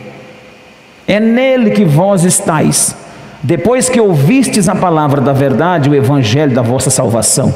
é 1.07 1.19
nele 1.19 1.71
que 1.73 1.85
vós 1.85 2.25
estáis, 2.25 2.97
depois 3.43 3.89
que 3.89 4.01
ouvistes 4.01 4.69
a 4.69 4.75
palavra 4.75 5.21
da 5.21 5.33
verdade, 5.33 5.91
o 5.91 5.95
evangelho 5.95 6.55
da 6.55 6.63
vossa 6.63 6.89
salvação, 6.89 7.53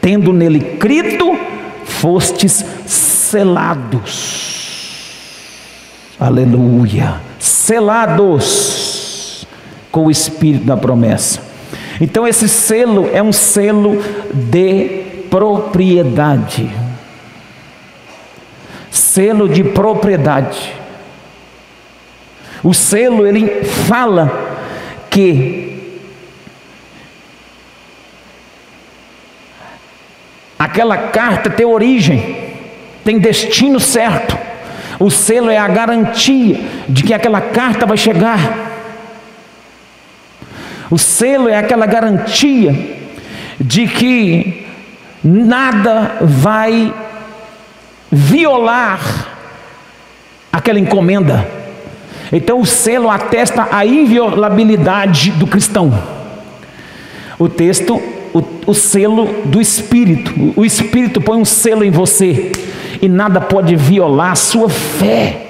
tendo 0.00 0.32
nele 0.32 0.60
crido, 0.60 1.38
fostes 1.84 2.64
selados. 2.86 4.64
Aleluia! 6.18 7.20
Selados 7.46 9.46
com 9.92 10.06
o 10.06 10.10
espírito 10.10 10.64
da 10.64 10.76
promessa. 10.76 11.40
Então 12.00 12.26
esse 12.26 12.48
selo 12.48 13.08
é 13.12 13.22
um 13.22 13.32
selo 13.32 14.02
de 14.32 15.26
propriedade 15.30 16.84
selo 19.14 19.48
de 19.48 19.62
propriedade. 19.62 20.74
O 22.64 22.74
selo 22.74 23.26
ele 23.26 23.64
fala 23.64 24.58
que 25.08 26.00
aquela 30.58 30.96
carta 30.96 31.48
tem 31.48 31.64
origem, 31.64 32.56
tem 33.04 33.20
destino 33.20 33.78
certo. 33.78 34.36
O 34.98 35.10
selo 35.10 35.50
é 35.50 35.58
a 35.58 35.68
garantia 35.68 36.60
de 36.88 37.02
que 37.02 37.14
aquela 37.14 37.40
carta 37.40 37.86
vai 37.86 37.96
chegar. 37.96 38.72
O 40.90 40.98
selo 40.98 41.48
é 41.48 41.56
aquela 41.56 41.86
garantia 41.86 42.72
de 43.58 43.86
que 43.86 44.66
nada 45.22 46.18
vai 46.20 46.92
violar 48.10 49.00
aquela 50.52 50.78
encomenda. 50.78 51.46
Então 52.32 52.60
o 52.60 52.66
selo 52.66 53.10
atesta 53.10 53.68
a 53.70 53.84
inviolabilidade 53.84 55.32
do 55.32 55.46
cristão. 55.46 55.92
O 57.38 57.48
texto, 57.48 58.00
o, 58.34 58.42
o, 58.66 58.74
selo 58.74 59.26
do 59.44 59.60
Espírito. 59.60 60.52
O 60.56 60.64
Espírito 60.64 61.20
põe 61.20 61.38
um 61.38 61.44
selo 61.44 61.84
em 61.84 61.90
você 61.90 62.50
e 63.00 63.08
nada 63.08 63.40
pode 63.40 63.76
violar 63.76 64.32
a 64.32 64.34
sua 64.34 64.68
fé, 64.68 65.46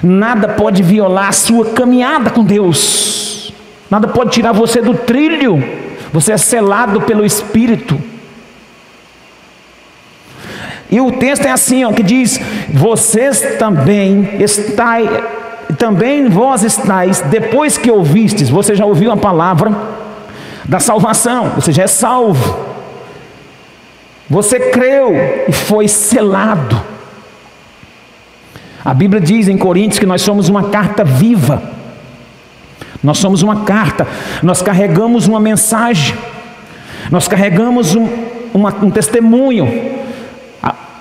nada 0.00 0.48
pode 0.48 0.82
violar 0.82 1.28
a 1.28 1.32
sua 1.32 1.66
caminhada 1.66 2.30
com 2.30 2.44
Deus, 2.44 3.52
nada 3.90 4.06
pode 4.06 4.30
tirar 4.30 4.52
você 4.52 4.80
do 4.80 4.94
trilho. 4.94 5.82
Você 6.12 6.32
é 6.32 6.36
selado 6.36 7.00
pelo 7.00 7.24
Espírito. 7.24 7.98
E 10.90 11.00
o 11.00 11.10
texto 11.10 11.46
é 11.46 11.50
assim, 11.50 11.84
ó, 11.84 11.92
que 11.92 12.02
diz: 12.02 12.38
Vocês 12.68 13.56
também 13.58 14.36
estáis, 14.38 15.08
também 15.78 16.28
vós 16.28 16.62
estáis, 16.62 17.22
depois 17.22 17.78
que 17.78 17.90
ouvistes, 17.90 18.50
você 18.50 18.74
já 18.74 18.84
ouviu 18.84 19.10
a 19.10 19.16
palavra 19.16 19.91
da 20.64 20.78
salvação, 20.80 21.50
você 21.50 21.72
já 21.72 21.84
é 21.84 21.86
salvo. 21.86 22.72
Você 24.28 24.58
creu 24.70 25.12
e 25.48 25.52
foi 25.52 25.88
selado. 25.88 26.80
A 28.84 28.94
Bíblia 28.94 29.20
diz 29.20 29.48
em 29.48 29.58
Coríntios 29.58 29.98
que 29.98 30.06
nós 30.06 30.22
somos 30.22 30.48
uma 30.48 30.70
carta 30.70 31.04
viva. 31.04 31.62
Nós 33.02 33.18
somos 33.18 33.42
uma 33.42 33.64
carta, 33.64 34.06
nós 34.42 34.62
carregamos 34.62 35.26
uma 35.26 35.40
mensagem, 35.40 36.16
nós 37.10 37.26
carregamos 37.26 37.96
um, 37.96 38.08
uma, 38.54 38.72
um 38.80 38.90
testemunho, 38.90 39.92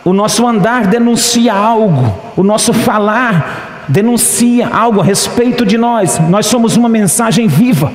o 0.03 0.11
nosso 0.11 0.47
andar 0.47 0.87
denuncia 0.87 1.53
algo, 1.53 2.17
o 2.35 2.41
nosso 2.41 2.73
falar 2.73 3.85
denuncia 3.87 4.67
algo 4.67 4.99
a 4.99 5.03
respeito 5.03 5.63
de 5.63 5.77
nós. 5.77 6.17
Nós 6.27 6.47
somos 6.47 6.75
uma 6.75 6.89
mensagem 6.89 7.47
viva. 7.47 7.91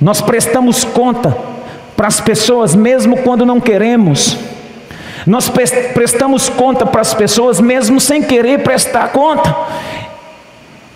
Nós 0.00 0.20
prestamos 0.20 0.84
conta 0.84 1.36
para 1.96 2.08
as 2.08 2.20
pessoas, 2.20 2.74
mesmo 2.74 3.18
quando 3.18 3.44
não 3.44 3.60
queremos. 3.60 4.36
Nós 5.26 5.50
prestamos 5.50 6.48
conta 6.48 6.86
para 6.86 7.02
as 7.02 7.12
pessoas, 7.12 7.60
mesmo 7.60 8.00
sem 8.00 8.22
querer 8.22 8.62
prestar 8.62 9.08
conta. 9.08 9.54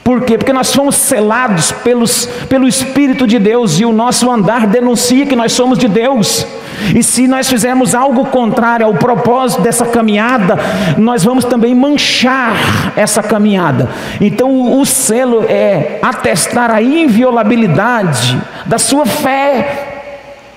Por 0.04 0.20
quê? 0.20 0.36
Porque 0.36 0.52
nós 0.52 0.70
fomos 0.70 0.96
selados 0.96 1.72
pelos, 1.72 2.26
pelo 2.46 2.68
Espírito 2.68 3.26
de 3.26 3.38
Deus 3.38 3.80
e 3.80 3.86
o 3.86 3.92
nosso 3.92 4.30
andar 4.30 4.66
denuncia 4.66 5.24
que 5.24 5.34
nós 5.34 5.52
somos 5.52 5.78
de 5.78 5.88
Deus. 5.88 6.46
E 6.94 7.02
se 7.02 7.26
nós 7.26 7.48
fizermos 7.48 7.94
algo 7.94 8.26
contrário 8.26 8.84
ao 8.84 8.92
propósito 8.92 9.62
dessa 9.62 9.86
caminhada, 9.86 10.58
nós 10.98 11.24
vamos 11.24 11.46
também 11.46 11.74
manchar 11.74 12.92
essa 12.94 13.22
caminhada. 13.22 13.88
Então 14.20 14.78
o 14.78 14.84
selo 14.84 15.46
é 15.48 16.00
atestar 16.02 16.70
a 16.70 16.82
inviolabilidade 16.82 18.38
da 18.66 18.76
sua 18.78 19.06
fé, 19.06 20.02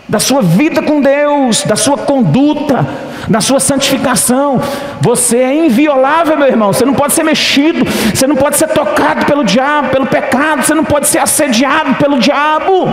da 0.10 0.20
sua 0.20 0.42
vida 0.42 0.82
com 0.82 1.00
Deus, 1.00 1.63
da 1.63 1.77
sua 1.77 1.98
conduta, 1.98 2.86
da 3.28 3.42
sua 3.42 3.60
santificação. 3.60 4.62
Você 5.02 5.38
é 5.38 5.66
inviolável, 5.66 6.38
meu 6.38 6.48
irmão. 6.48 6.74
Você 6.74 6.86
não 6.86 6.94
pode 6.94 7.14
ser 7.14 7.24
mexido, 7.24 7.86
você 7.86 8.26
não 8.28 8.36
pode 8.36 8.58
ser 8.58 8.68
tocado 8.68 9.26
pelo 9.26 9.44
diabo, 9.44 9.90
pelo 9.90 10.06
pecado, 10.06 10.64
você 10.64 10.74
não 10.74 10.84
pode 10.84 11.08
ser 11.08 11.20
assediado 11.20 11.96
pelo 11.96 12.20
diabo. 12.20 12.88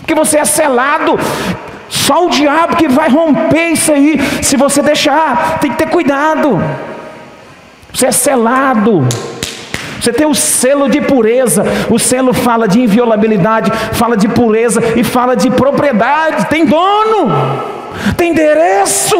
Porque 0.00 0.14
você 0.14 0.38
é 0.38 0.44
selado. 0.44 1.18
Só 1.88 2.26
o 2.26 2.30
diabo 2.30 2.76
que 2.76 2.88
vai 2.88 3.08
romper 3.08 3.70
isso 3.70 3.92
aí, 3.92 4.18
se 4.42 4.56
você 4.56 4.82
deixar, 4.82 5.58
tem 5.60 5.70
que 5.70 5.78
ter 5.78 5.88
cuidado. 5.88 6.62
Você 7.92 8.06
é 8.06 8.12
selado. 8.12 9.06
Você 10.00 10.12
tem 10.12 10.26
o 10.26 10.34
selo 10.34 10.88
de 10.88 11.00
pureza. 11.00 11.64
O 11.88 11.98
selo 11.98 12.34
fala 12.34 12.68
de 12.68 12.80
inviolabilidade, 12.80 13.70
fala 13.92 14.16
de 14.16 14.28
pureza 14.28 14.82
e 14.96 15.02
fala 15.02 15.34
de 15.34 15.50
propriedade. 15.50 16.46
Tem 16.46 16.66
dono, 16.66 17.32
tem 18.16 18.30
endereço. 18.30 19.16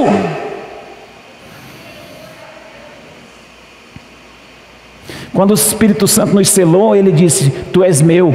Quando 5.32 5.50
o 5.50 5.54
Espírito 5.54 6.06
Santo 6.06 6.34
nos 6.34 6.48
selou, 6.48 6.94
ele 6.94 7.10
disse: 7.10 7.50
Tu 7.50 7.82
és 7.82 8.00
meu. 8.00 8.32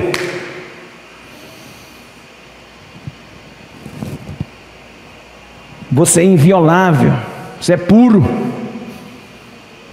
Você 5.91 6.21
é 6.21 6.23
inviolável, 6.25 7.13
você 7.59 7.73
é 7.73 7.77
puro, 7.77 8.23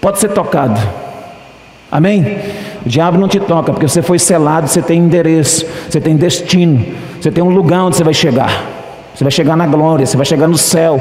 pode 0.00 0.18
ser 0.18 0.28
tocado. 0.28 0.78
Amém? 1.90 2.38
O 2.84 2.88
diabo 2.88 3.16
não 3.16 3.28
te 3.28 3.40
toca, 3.40 3.72
porque 3.72 3.88
você 3.88 4.02
foi 4.02 4.18
selado, 4.18 4.68
você 4.68 4.82
tem 4.82 4.98
endereço, 5.00 5.64
você 5.88 6.00
tem 6.00 6.16
destino, 6.16 6.84
você 7.20 7.30
tem 7.30 7.42
um 7.42 7.48
lugar 7.48 7.84
onde 7.84 7.96
você 7.96 8.04
vai 8.04 8.12
chegar. 8.12 8.75
Você 9.16 9.24
vai 9.24 9.30
chegar 9.30 9.56
na 9.56 9.66
glória, 9.66 10.04
você 10.04 10.14
vai 10.14 10.26
chegar 10.26 10.46
no 10.46 10.58
céu. 10.58 11.00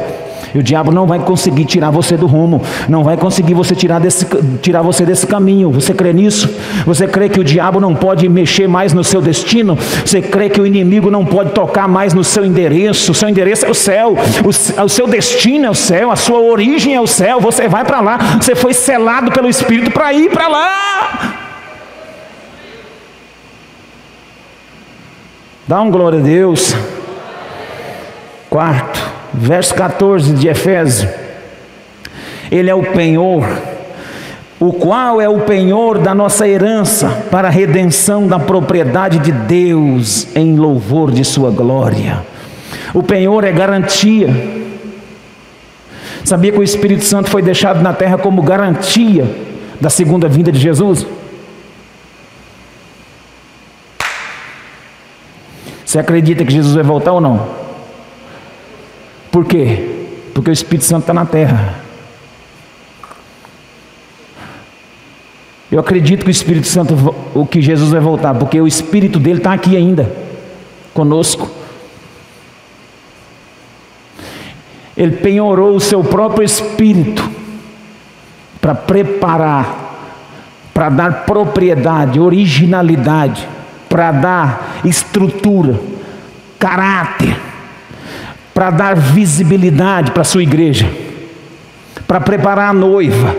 E 0.53 0.57
o 0.57 0.63
diabo 0.63 0.89
não 0.89 1.05
vai 1.05 1.19
conseguir 1.19 1.65
tirar 1.65 1.89
você 1.91 2.15
do 2.15 2.25
rumo, 2.27 2.61
não 2.87 3.03
vai 3.03 3.17
conseguir 3.17 3.53
você 3.53 3.75
tirar, 3.75 3.99
desse, 3.99 4.25
tirar 4.61 4.81
você 4.81 5.05
desse 5.05 5.27
caminho. 5.27 5.69
Você 5.71 5.93
crê 5.93 6.13
nisso? 6.13 6.49
Você 6.85 7.07
crê 7.07 7.27
que 7.27 7.41
o 7.41 7.43
diabo 7.43 7.77
não 7.81 7.93
pode 7.93 8.29
mexer 8.29 8.69
mais 8.69 8.93
no 8.93 9.03
seu 9.03 9.21
destino? 9.21 9.77
Você 10.05 10.21
crê 10.21 10.49
que 10.49 10.61
o 10.61 10.65
inimigo 10.65 11.11
não 11.11 11.25
pode 11.25 11.51
tocar 11.51 11.89
mais 11.89 12.13
no 12.13 12.23
seu 12.23 12.45
endereço? 12.45 13.11
O 13.11 13.15
seu 13.15 13.27
endereço 13.27 13.65
é 13.65 13.69
o 13.69 13.73
céu, 13.73 14.15
o, 14.45 14.81
o 14.83 14.89
seu 14.89 15.07
destino 15.07 15.65
é 15.65 15.69
o 15.69 15.75
céu, 15.75 16.09
a 16.09 16.15
sua 16.15 16.39
origem 16.39 16.95
é 16.95 17.01
o 17.01 17.07
céu. 17.07 17.41
Você 17.41 17.67
vai 17.67 17.83
para 17.83 17.99
lá, 17.99 18.17
você 18.39 18.55
foi 18.55 18.73
selado 18.73 19.33
pelo 19.33 19.49
Espírito 19.49 19.91
para 19.91 20.13
ir 20.13 20.31
para 20.31 20.47
lá. 20.47 21.41
Dá 25.67 25.81
um 25.81 25.91
glória 25.91 26.19
a 26.19 26.21
Deus. 26.21 26.73
Quarto, 28.55 29.01
verso 29.33 29.75
14 29.75 30.31
de 30.31 30.47
Efésios. 30.47 31.11
Ele 32.49 32.69
é 32.69 32.73
o 32.73 32.83
penhor, 32.83 33.45
o 34.61 34.71
qual 34.71 35.19
é 35.19 35.27
o 35.27 35.41
penhor 35.41 35.99
da 35.99 36.15
nossa 36.15 36.47
herança 36.47 37.25
para 37.29 37.49
a 37.49 37.51
redenção 37.51 38.29
da 38.29 38.39
propriedade 38.39 39.19
de 39.19 39.33
Deus 39.33 40.33
em 40.33 40.55
louvor 40.55 41.11
de 41.11 41.25
Sua 41.25 41.51
glória. 41.51 42.23
O 42.93 43.03
penhor 43.03 43.43
é 43.43 43.51
garantia. 43.51 44.29
Sabia 46.23 46.53
que 46.53 46.59
o 46.59 46.63
Espírito 46.63 47.03
Santo 47.03 47.29
foi 47.29 47.41
deixado 47.41 47.81
na 47.81 47.91
terra 47.91 48.17
como 48.17 48.41
garantia 48.41 49.29
da 49.81 49.89
segunda 49.89 50.29
vinda 50.29 50.49
de 50.49 50.59
Jesus? 50.59 51.05
Você 55.83 55.99
acredita 55.99 56.45
que 56.45 56.53
Jesus 56.53 56.73
vai 56.73 56.83
voltar 56.85 57.11
ou 57.11 57.19
não? 57.19 57.64
Por 59.35 59.43
quê? 59.43 60.07
Porque 60.33 60.49
o 60.49 60.53
Espírito 60.53 60.85
Santo 60.85 61.01
está 61.01 61.13
na 61.13 61.25
terra. 61.25 61.75
Eu 65.69 65.77
acredito 65.77 66.23
que 66.23 66.29
o 66.29 66.31
Espírito 66.31 66.65
Santo, 66.67 67.13
o 67.33 67.45
que 67.45 67.61
Jesus 67.61 67.91
vai 67.91 67.99
voltar, 67.99 68.33
porque 68.35 68.61
o 68.61 68.65
Espírito 68.65 69.19
dele 69.19 69.39
está 69.39 69.51
aqui 69.51 69.75
ainda, 69.75 70.09
conosco. 70.93 71.51
Ele 74.95 75.17
penhorou 75.17 75.75
o 75.75 75.81
seu 75.81 76.01
próprio 76.01 76.45
Espírito 76.45 77.29
para 78.61 78.73
preparar, 78.73 79.97
para 80.73 80.87
dar 80.87 81.25
propriedade, 81.25 82.21
originalidade, 82.21 83.45
para 83.89 84.13
dar 84.13 84.79
estrutura, 84.85 85.77
caráter 86.57 87.35
para 88.55 88.69
dar 88.69 88.95
visibilidade 88.95 90.11
para 90.11 90.21
a 90.21 90.25
sua 90.25 90.41
igreja, 90.41 90.89
para 92.07 92.21
preparar 92.21 92.69
a 92.69 92.73
noiva, 92.73 93.35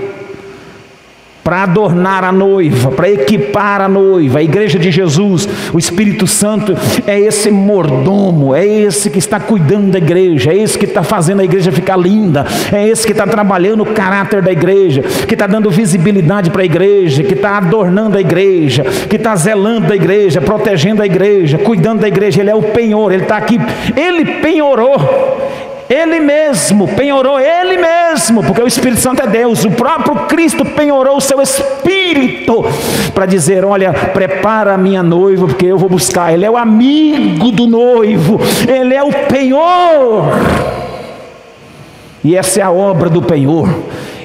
para 1.47 1.63
adornar 1.63 2.25
a 2.25 2.33
noiva, 2.33 2.91
para 2.91 3.09
equipar 3.09 3.81
a 3.81 3.87
noiva, 3.87 4.41
a 4.41 4.43
igreja 4.43 4.81
de 4.81 4.91
Jesus, 4.91 5.49
o 5.73 5.79
Espírito 5.79 6.27
Santo 6.27 6.77
é 7.07 7.21
esse 7.21 7.53
mordomo, 7.53 8.53
é 8.53 8.67
esse 8.67 9.09
que 9.09 9.21
está 9.21 9.39
cuidando 9.39 9.93
da 9.93 9.99
igreja, 9.99 10.51
é 10.51 10.57
esse 10.57 10.77
que 10.77 10.87
está 10.87 11.05
fazendo 11.05 11.43
a 11.43 11.45
igreja 11.45 11.71
ficar 11.71 11.97
linda, 11.97 12.45
é 12.73 12.89
esse 12.89 13.07
que 13.07 13.13
está 13.13 13.29
trabalhando 13.29 13.85
o 13.85 13.87
caráter 13.87 14.43
da 14.43 14.51
igreja, 14.51 15.03
que 15.03 15.35
está 15.35 15.47
dando 15.47 15.71
visibilidade 15.71 16.51
para 16.51 16.63
a 16.63 16.65
igreja, 16.65 17.23
que 17.23 17.35
está 17.35 17.59
adornando 17.59 18.19
a 18.19 18.21
igreja, 18.21 18.83
que 19.09 19.15
está 19.15 19.37
zelando 19.37 19.87
da 19.87 19.95
igreja, 19.95 20.41
protegendo 20.41 21.01
a 21.01 21.07
igreja, 21.07 21.59
cuidando 21.59 22.01
da 22.01 22.09
igreja, 22.09 22.41
ele 22.41 22.51
é 22.51 22.57
o 22.57 22.63
penhor, 22.63 23.13
ele 23.13 23.23
está 23.23 23.37
aqui, 23.37 23.61
ele 23.97 24.25
penhorou 24.41 25.46
ele 25.89 26.19
mesmo 26.19 26.89
penhorou, 26.89 27.39
Ele 27.39 27.77
mesmo, 27.77 28.43
porque 28.43 28.61
o 28.61 28.67
Espírito 28.67 29.01
Santo 29.01 29.23
é 29.23 29.27
Deus, 29.27 29.65
o 29.65 29.71
próprio 29.71 30.27
Cristo 30.27 30.65
penhorou 30.65 31.17
o 31.17 31.21
seu 31.21 31.41
Espírito 31.41 32.65
para 33.15 33.25
dizer: 33.25 33.65
Olha, 33.65 33.93
prepara 33.93 34.75
a 34.75 34.79
minha 34.79 35.03
noiva, 35.03 35.47
porque 35.47 35.67
eu 35.67 35.79
vou 35.79 35.89
buscar. 35.89 36.33
Ele 36.33 36.45
é 36.45 36.51
o 36.51 36.57
amigo 36.57 37.53
do 37.53 37.67
noivo, 37.67 38.41
Ele 38.69 38.95
é 38.95 39.03
o 39.03 39.13
penhor, 39.29 40.25
e 42.25 42.35
essa 42.35 42.61
é 42.61 42.63
a 42.65 42.71
obra 42.71 43.09
do 43.09 43.23
penhor. 43.23 43.69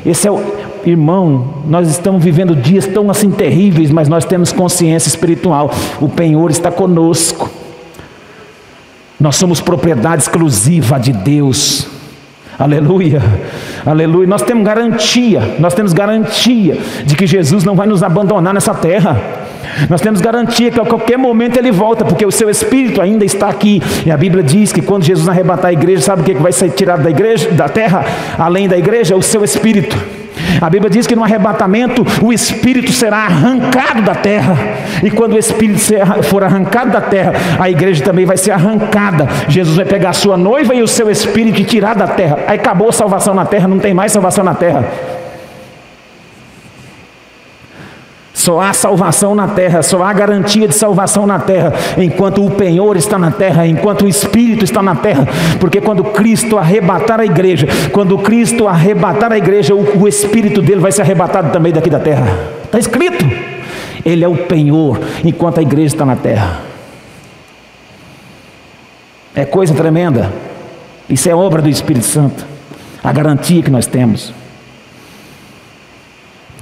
Esse 0.03 0.27
é 0.27 0.31
o, 0.31 0.41
irmão, 0.83 1.53
nós 1.67 1.87
estamos 1.87 2.23
vivendo 2.23 2.55
dias 2.55 2.87
tão 2.87 3.11
assim 3.11 3.29
terríveis, 3.29 3.91
mas 3.91 4.09
nós 4.09 4.25
temos 4.25 4.51
consciência 4.51 5.09
espiritual. 5.09 5.69
O 5.99 6.09
penhor 6.09 6.49
está 6.49 6.71
conosco. 6.71 7.60
Nós 9.21 9.35
somos 9.35 9.61
propriedade 9.61 10.23
exclusiva 10.23 10.99
de 10.99 11.13
Deus. 11.13 11.87
Aleluia, 12.57 13.21
aleluia. 13.85 14.27
Nós 14.27 14.41
temos 14.41 14.63
garantia, 14.65 15.57
nós 15.59 15.75
temos 15.75 15.93
garantia 15.93 16.75
de 17.05 17.15
que 17.15 17.27
Jesus 17.27 17.63
não 17.63 17.75
vai 17.75 17.85
nos 17.85 18.01
abandonar 18.01 18.51
nessa 18.51 18.73
terra. 18.73 19.21
Nós 19.87 20.01
temos 20.01 20.21
garantia 20.21 20.71
que 20.71 20.79
a 20.79 20.85
qualquer 20.85 21.19
momento 21.19 21.55
ele 21.57 21.71
volta, 21.71 22.03
porque 22.03 22.25
o 22.25 22.31
seu 22.31 22.49
espírito 22.49 22.99
ainda 22.99 23.23
está 23.23 23.47
aqui. 23.47 23.79
E 24.03 24.09
a 24.09 24.17
Bíblia 24.17 24.43
diz 24.43 24.73
que 24.73 24.81
quando 24.81 25.03
Jesus 25.03 25.29
arrebatar 25.29 25.67
a 25.67 25.73
igreja, 25.73 26.01
sabe 26.01 26.23
o 26.23 26.25
que 26.25 26.33
vai 26.33 26.51
ser 26.51 26.71
tirado 26.71 27.03
da 27.03 27.09
igreja, 27.11 27.51
da 27.51 27.69
terra, 27.69 28.03
além 28.39 28.67
da 28.67 28.77
igreja? 28.77 29.15
O 29.15 29.21
seu 29.21 29.43
espírito. 29.43 29.95
A 30.59 30.69
Bíblia 30.69 30.89
diz 30.89 31.07
que 31.07 31.15
no 31.15 31.23
arrebatamento 31.23 32.05
o 32.21 32.33
espírito 32.33 32.91
será 32.91 33.17
arrancado 33.17 34.01
da 34.01 34.15
terra. 34.15 34.57
E 35.03 35.09
quando 35.09 35.33
o 35.33 35.37
espírito 35.37 35.81
for 36.23 36.43
arrancado 36.43 36.91
da 36.91 37.01
terra, 37.01 37.33
a 37.59 37.69
igreja 37.69 38.03
também 38.03 38.25
vai 38.25 38.37
ser 38.37 38.51
arrancada. 38.51 39.27
Jesus 39.47 39.75
vai 39.75 39.85
pegar 39.85 40.09
a 40.09 40.13
sua 40.13 40.37
noiva 40.37 40.73
e 40.73 40.81
o 40.81 40.87
seu 40.87 41.09
espírito 41.09 41.61
e 41.61 41.63
tirar 41.63 41.95
da 41.95 42.07
terra. 42.07 42.39
Aí 42.47 42.57
acabou 42.57 42.89
a 42.89 42.93
salvação 42.93 43.33
na 43.33 43.45
terra, 43.45 43.67
não 43.67 43.79
tem 43.79 43.93
mais 43.93 44.11
salvação 44.11 44.43
na 44.43 44.53
terra. 44.53 44.85
Só 48.41 48.59
há 48.59 48.73
salvação 48.73 49.35
na 49.35 49.47
terra, 49.49 49.83
só 49.83 50.01
há 50.01 50.11
garantia 50.11 50.67
de 50.67 50.73
salvação 50.73 51.27
na 51.27 51.37
terra, 51.37 51.73
enquanto 51.95 52.43
o 52.43 52.49
penhor 52.49 52.97
está 52.97 53.19
na 53.19 53.29
terra, 53.29 53.67
enquanto 53.67 54.05
o 54.05 54.07
Espírito 54.07 54.65
está 54.65 54.81
na 54.81 54.95
terra, 54.95 55.27
porque 55.59 55.79
quando 55.79 56.03
Cristo 56.05 56.57
arrebatar 56.57 57.19
a 57.19 57.25
igreja, 57.25 57.67
quando 57.91 58.17
Cristo 58.17 58.67
arrebatar 58.67 59.31
a 59.31 59.37
igreja, 59.37 59.75
o, 59.75 60.01
o 60.01 60.07
Espírito 60.07 60.59
dele 60.59 60.81
vai 60.81 60.91
ser 60.91 61.03
arrebatado 61.03 61.51
também 61.51 61.71
daqui 61.71 61.87
da 61.87 61.99
terra. 61.99 62.35
Está 62.63 62.79
escrito. 62.79 63.23
Ele 64.03 64.23
é 64.23 64.27
o 64.27 64.35
penhor, 64.35 64.99
enquanto 65.23 65.59
a 65.59 65.61
igreja 65.61 65.93
está 65.93 66.03
na 66.03 66.15
terra. 66.15 66.61
É 69.35 69.45
coisa 69.45 69.75
tremenda. 69.75 70.33
Isso 71.07 71.29
é 71.29 71.35
obra 71.35 71.61
do 71.61 71.69
Espírito 71.69 72.07
Santo. 72.07 72.43
A 73.03 73.11
garantia 73.11 73.61
que 73.61 73.69
nós 73.69 73.85
temos 73.85 74.33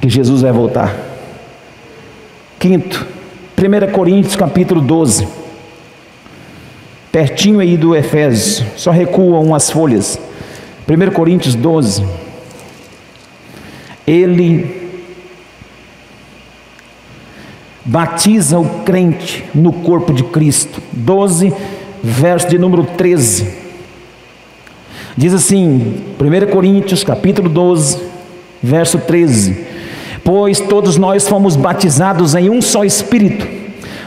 que 0.02 0.10
Jesus 0.10 0.42
vai 0.42 0.52
voltar. 0.52 1.09
Quinto, 2.60 3.08
1 3.58 3.94
Coríntios 3.94 4.36
capítulo 4.36 4.82
12. 4.82 5.26
Pertinho 7.10 7.62
aí 7.62 7.78
do 7.78 7.96
Efésios, 7.96 8.62
só 8.76 8.92
recuam 8.92 9.42
umas 9.42 9.72
folhas. 9.72 10.20
1 10.86 11.12
Coríntios 11.12 11.56
12. 11.56 12.06
Ele 14.06 14.92
batiza 17.86 18.60
o 18.60 18.84
crente 18.84 19.46
no 19.56 19.72
corpo 19.72 20.12
de 20.12 20.26
Cristo. 20.26 20.82
12, 20.92 21.54
verso 22.04 22.50
de 22.50 22.60
número 22.60 22.84
13. 22.84 23.54
Diz 25.16 25.34
assim, 25.34 26.04
1 26.20 26.52
Coríntios, 26.52 27.06
capítulo 27.06 27.48
12, 27.48 28.02
verso 28.62 28.98
13: 28.98 29.69
Pois 30.24 30.60
todos 30.60 30.98
nós 30.98 31.28
fomos 31.28 31.56
batizados 31.56 32.36
em 32.36 32.50
um 32.50 32.62
só 32.62 32.84
espírito, 32.84 33.48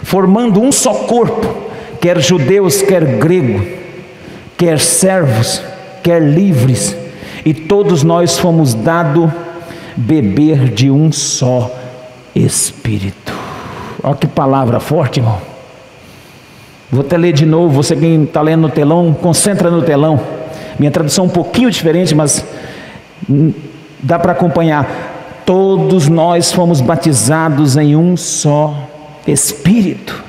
formando 0.02 0.60
um 0.60 0.70
só 0.70 0.92
corpo, 0.94 1.70
quer 2.00 2.20
judeus, 2.20 2.82
quer 2.82 3.04
grego, 3.18 3.64
quer 4.56 4.78
servos, 4.78 5.62
quer 6.02 6.20
livres, 6.22 6.96
e 7.44 7.52
todos 7.52 8.02
nós 8.02 8.38
fomos 8.38 8.74
dados 8.74 9.30
beber 9.96 10.68
de 10.68 10.90
um 10.90 11.10
só 11.10 11.70
espírito. 12.34 13.32
Olha 14.02 14.14
que 14.14 14.26
palavra 14.26 14.80
forte, 14.80 15.20
irmão. 15.20 15.38
Vou 16.90 17.00
até 17.00 17.16
ler 17.16 17.32
de 17.32 17.46
novo, 17.46 17.82
você 17.82 17.96
que 17.96 18.04
está 18.04 18.42
lendo 18.42 18.62
no 18.62 18.68
telão, 18.68 19.14
concentra 19.14 19.70
no 19.70 19.82
telão. 19.82 20.20
Minha 20.78 20.90
tradução 20.90 21.24
é 21.24 21.28
um 21.28 21.30
pouquinho 21.30 21.70
diferente, 21.70 22.14
mas 22.14 22.44
dá 24.02 24.18
para 24.18 24.32
acompanhar. 24.32 25.11
Todos 25.44 26.08
nós 26.08 26.52
fomos 26.52 26.80
batizados 26.80 27.76
em 27.76 27.96
um 27.96 28.16
só 28.16 28.88
Espírito, 29.26 30.22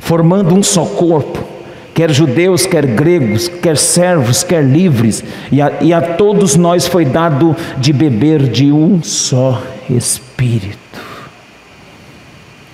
formando 0.00 0.54
um 0.54 0.62
só 0.62 0.84
corpo, 0.84 1.42
quer 1.94 2.10
judeus, 2.10 2.66
quer 2.66 2.86
gregos, 2.86 3.48
quer 3.48 3.76
servos, 3.76 4.42
quer 4.42 4.64
livres, 4.64 5.22
e 5.52 5.60
a, 5.60 5.72
e 5.80 5.92
a 5.92 6.00
todos 6.00 6.56
nós 6.56 6.86
foi 6.86 7.04
dado 7.04 7.54
de 7.78 7.92
beber 7.92 8.48
de 8.48 8.72
um 8.72 9.02
só 9.02 9.62
Espírito. 9.88 10.78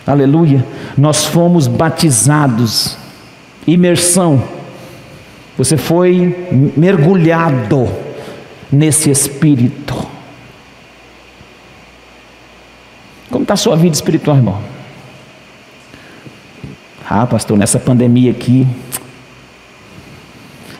Aleluia! 0.06 0.64
Nós 0.96 1.24
fomos 1.24 1.66
batizados, 1.66 2.96
imersão 3.66 4.56
você 5.56 5.78
foi 5.78 6.72
mergulhado 6.76 7.88
nesse 8.70 9.10
espírito. 9.10 10.15
Como 13.36 13.44
está 13.44 13.52
a 13.52 13.58
sua 13.58 13.76
vida 13.76 13.94
espiritual, 13.94 14.38
irmão? 14.38 14.58
Ah, 17.06 17.26
pastor, 17.26 17.58
nessa 17.58 17.78
pandemia 17.78 18.30
aqui. 18.30 18.66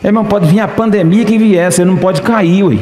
Irmão, 0.03 0.25
pode 0.25 0.47
vir 0.47 0.59
a 0.59 0.67
pandemia 0.67 1.23
que 1.23 1.37
vier, 1.37 1.71
você 1.71 1.85
não 1.85 1.97
pode 1.97 2.23
cair, 2.23 2.63
ui. 2.63 2.81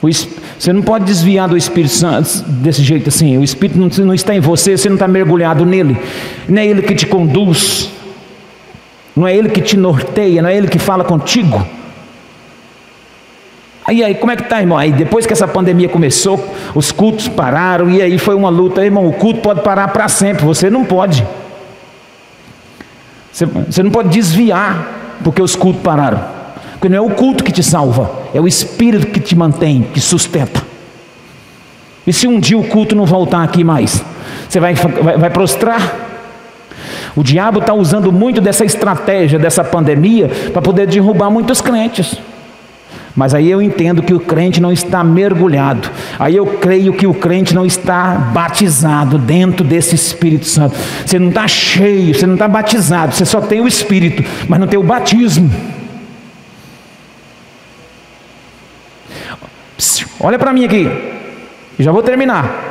Você 0.00 0.72
não 0.72 0.80
pode 0.80 1.06
desviar 1.06 1.48
do 1.48 1.56
Espírito 1.56 1.92
Santo 1.92 2.44
desse 2.46 2.84
jeito 2.84 3.08
assim. 3.08 3.36
O 3.36 3.42
Espírito 3.42 3.80
não 4.00 4.14
está 4.14 4.32
em 4.32 4.38
você, 4.38 4.78
você 4.78 4.88
não 4.88 4.94
está 4.94 5.08
mergulhado 5.08 5.66
nele. 5.66 5.96
Não 6.48 6.62
é 6.62 6.64
ele 6.64 6.82
que 6.82 6.94
te 6.94 7.04
conduz. 7.04 7.90
Não 9.16 9.26
é 9.26 9.36
Ele 9.36 9.48
que 9.48 9.60
te 9.60 9.76
norteia, 9.76 10.40
não 10.40 10.48
é 10.48 10.56
Ele 10.56 10.68
que 10.68 10.78
fala 10.78 11.02
contigo. 11.02 11.66
Aí, 13.84 14.02
aí, 14.02 14.14
como 14.14 14.30
é 14.30 14.36
que 14.36 14.44
tá, 14.44 14.60
irmão? 14.60 14.78
Aí 14.78 14.92
depois 14.92 15.26
que 15.26 15.32
essa 15.32 15.48
pandemia 15.48 15.88
começou, 15.88 16.42
os 16.74 16.92
cultos 16.92 17.28
pararam 17.28 17.90
e 17.90 18.00
aí 18.00 18.16
foi 18.16 18.34
uma 18.34 18.48
luta, 18.48 18.84
irmão. 18.84 19.06
O 19.06 19.12
culto 19.12 19.40
pode 19.40 19.60
parar 19.62 19.88
para 19.88 20.08
sempre, 20.08 20.44
você 20.44 20.70
não 20.70 20.84
pode. 20.84 21.26
Você, 23.32 23.46
você 23.46 23.82
não 23.82 23.90
pode 23.90 24.10
desviar 24.10 25.18
porque 25.24 25.42
os 25.42 25.56
cultos 25.56 25.82
pararam. 25.82 26.20
Porque 26.74 26.88
não 26.88 26.98
é 26.98 27.00
o 27.00 27.10
culto 27.10 27.42
que 27.42 27.52
te 27.52 27.62
salva, 27.62 28.10
é 28.34 28.40
o 28.40 28.46
Espírito 28.46 29.08
que 29.08 29.20
te 29.20 29.36
mantém, 29.36 29.82
que 29.92 30.00
sustenta. 30.00 30.62
E 32.06 32.12
se 32.12 32.26
um 32.26 32.40
dia 32.40 32.58
o 32.58 32.64
culto 32.64 32.94
não 32.94 33.06
voltar 33.06 33.42
aqui 33.42 33.62
mais, 33.62 34.04
você 34.48 34.58
vai, 34.58 34.74
vai, 34.74 35.16
vai 35.16 35.30
prostrar? 35.30 36.10
O 37.14 37.22
diabo 37.22 37.60
está 37.60 37.74
usando 37.74 38.10
muito 38.10 38.40
dessa 38.40 38.64
estratégia, 38.64 39.38
dessa 39.38 39.62
pandemia, 39.62 40.28
para 40.52 40.62
poder 40.62 40.86
derrubar 40.86 41.30
muitos 41.30 41.60
crentes. 41.60 42.16
Mas 43.14 43.34
aí 43.34 43.50
eu 43.50 43.60
entendo 43.60 44.02
que 44.02 44.14
o 44.14 44.20
crente 44.20 44.60
não 44.60 44.72
está 44.72 45.04
mergulhado. 45.04 45.90
Aí 46.18 46.34
eu 46.34 46.46
creio 46.46 46.94
que 46.94 47.06
o 47.06 47.12
crente 47.12 47.54
não 47.54 47.66
está 47.66 48.14
batizado 48.14 49.18
dentro 49.18 49.64
desse 49.66 49.94
Espírito 49.94 50.46
Santo. 50.46 50.74
Você 51.04 51.18
não 51.18 51.28
está 51.28 51.46
cheio, 51.46 52.14
você 52.14 52.26
não 52.26 52.34
está 52.34 52.48
batizado, 52.48 53.14
você 53.14 53.26
só 53.26 53.40
tem 53.40 53.60
o 53.60 53.68
Espírito, 53.68 54.24
mas 54.48 54.58
não 54.58 54.66
tem 54.66 54.78
o 54.78 54.82
batismo. 54.82 55.50
Olha 60.18 60.38
para 60.38 60.52
mim 60.52 60.64
aqui, 60.64 60.88
já 61.78 61.92
vou 61.92 62.02
terminar. 62.02 62.70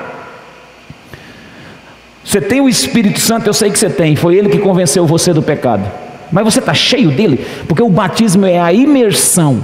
Você 2.24 2.40
tem 2.40 2.62
o 2.62 2.70
Espírito 2.70 3.20
Santo, 3.20 3.48
eu 3.48 3.54
sei 3.54 3.70
que 3.70 3.78
você 3.78 3.90
tem, 3.90 4.16
foi 4.16 4.38
ele 4.38 4.50
que 4.50 4.58
convenceu 4.58 5.06
você 5.06 5.34
do 5.34 5.42
pecado. 5.42 5.84
Mas 6.32 6.46
você 6.46 6.60
está 6.60 6.74
cheio 6.74 7.12
dele, 7.12 7.46
porque 7.68 7.84
o 7.84 7.90
batismo 7.90 8.46
é 8.46 8.58
a 8.58 8.72
imersão 8.72 9.62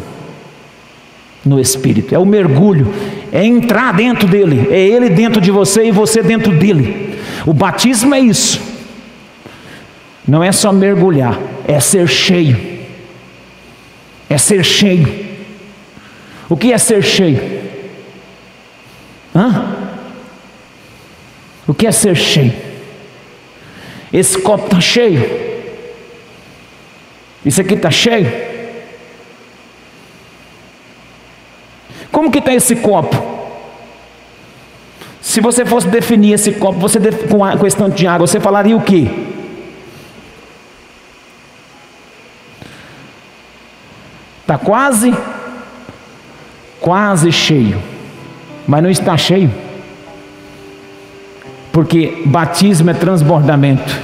no 1.47 1.60
Espírito, 1.60 2.13
é 2.13 2.19
o 2.19 2.25
mergulho, 2.25 2.93
é 3.31 3.45
entrar 3.45 3.93
dentro 3.93 4.27
dele, 4.27 4.67
é 4.69 4.79
ele 4.79 5.10
dentro 5.10 5.39
de 5.39 5.49
você 5.49 5.86
e 5.88 5.91
você 5.91 6.21
dentro 6.21 6.51
dele. 6.51 7.17
O 7.45 7.53
batismo 7.53 8.13
é 8.13 8.19
isso, 8.19 8.62
não 10.27 10.43
é 10.43 10.51
só 10.51 10.71
mergulhar, 10.71 11.39
é 11.67 11.79
ser 11.79 12.07
cheio, 12.07 12.57
é 14.29 14.38
ser 14.38 14.63
cheio. 14.63 15.27
O 16.49 16.55
que 16.55 16.71
é 16.71 16.77
ser 16.77 17.03
cheio? 17.03 17.62
Hã? 19.36 19.75
O 21.67 21.73
que 21.73 21.86
é 21.86 21.91
ser 21.91 22.15
cheio? 22.15 22.53
Esse 24.12 24.38
copo 24.39 24.65
está 24.65 24.79
cheio. 24.79 25.47
Isso 27.45 27.60
aqui 27.60 27.73
está 27.73 27.91
cheio. 27.91 28.46
Como 32.27 32.33
que 32.33 32.39
está 32.39 32.53
esse 32.53 32.75
copo? 32.75 33.15
Se 35.21 35.39
você 35.39 35.65
fosse 35.65 35.87
definir 35.87 36.33
esse 36.33 36.51
copo, 36.51 36.77
você 36.77 36.99
com 36.99 37.41
a 37.41 37.57
questão 37.57 37.89
de 37.89 38.05
água, 38.05 38.27
você 38.27 38.37
falaria 38.37 38.75
o 38.75 38.81
quê? 38.81 39.09
Está 44.41 44.57
quase, 44.57 45.15
quase 46.81 47.31
cheio, 47.31 47.81
mas 48.67 48.83
não 48.83 48.89
está 48.89 49.15
cheio. 49.15 49.49
Porque 51.71 52.23
batismo 52.25 52.89
é 52.89 52.93
transbordamento, 52.93 53.97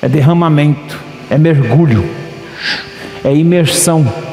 é 0.00 0.08
derramamento, 0.08 0.98
é 1.28 1.36
mergulho, 1.36 2.08
é 3.22 3.34
imersão. 3.34 4.25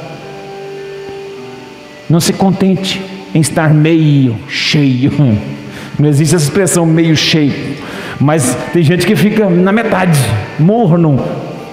Não 2.13 2.19
se 2.19 2.31
contente 2.31 3.01
em 3.33 3.39
estar 3.39 3.73
meio 3.73 4.35
cheio. 4.47 5.11
Não 5.97 6.07
existe 6.07 6.35
essa 6.35 6.45
expressão 6.45 6.85
meio 6.85 7.15
cheio. 7.15 7.75
Mas 8.19 8.55
tem 8.71 8.83
gente 8.83 9.03
que 9.07 9.15
fica 9.15 9.49
na 9.49 9.71
metade, 9.71 10.19
morno, 10.59 11.19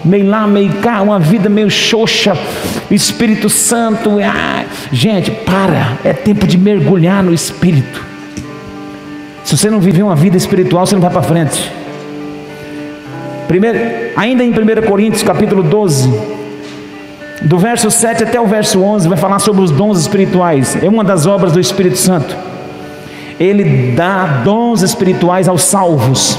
meio 0.02 0.26
lá, 0.30 0.46
meio 0.46 0.72
cá, 0.76 1.02
uma 1.02 1.18
vida 1.18 1.50
meio 1.50 1.70
xoxa. 1.70 2.34
Espírito 2.90 3.50
Santo, 3.50 4.18
ah, 4.18 4.64
gente, 4.90 5.30
para, 5.30 5.98
é 6.02 6.14
tempo 6.14 6.46
de 6.46 6.56
mergulhar 6.56 7.22
no 7.22 7.34
Espírito. 7.34 8.02
Se 9.44 9.58
você 9.58 9.68
não 9.68 9.78
viver 9.78 10.02
uma 10.02 10.16
vida 10.16 10.38
espiritual, 10.38 10.86
você 10.86 10.94
não 10.94 11.02
vai 11.02 11.10
para 11.10 11.20
frente. 11.20 11.70
Primeiro, 13.46 13.78
ainda 14.16 14.42
em 14.42 14.52
1 14.52 14.54
Coríntios 14.88 15.22
capítulo 15.22 15.62
12, 15.62 16.39
do 17.40 17.58
verso 17.58 17.90
7 17.90 18.24
até 18.24 18.40
o 18.40 18.46
verso 18.46 18.82
11, 18.82 19.08
vai 19.08 19.16
falar 19.16 19.38
sobre 19.38 19.62
os 19.62 19.70
dons 19.70 19.98
espirituais. 19.98 20.76
É 20.82 20.88
uma 20.88 21.02
das 21.02 21.26
obras 21.26 21.52
do 21.52 21.60
Espírito 21.60 21.96
Santo. 21.96 22.36
Ele 23.38 23.92
dá 23.92 24.42
dons 24.44 24.82
espirituais 24.82 25.48
aos 25.48 25.62
salvos. 25.62 26.38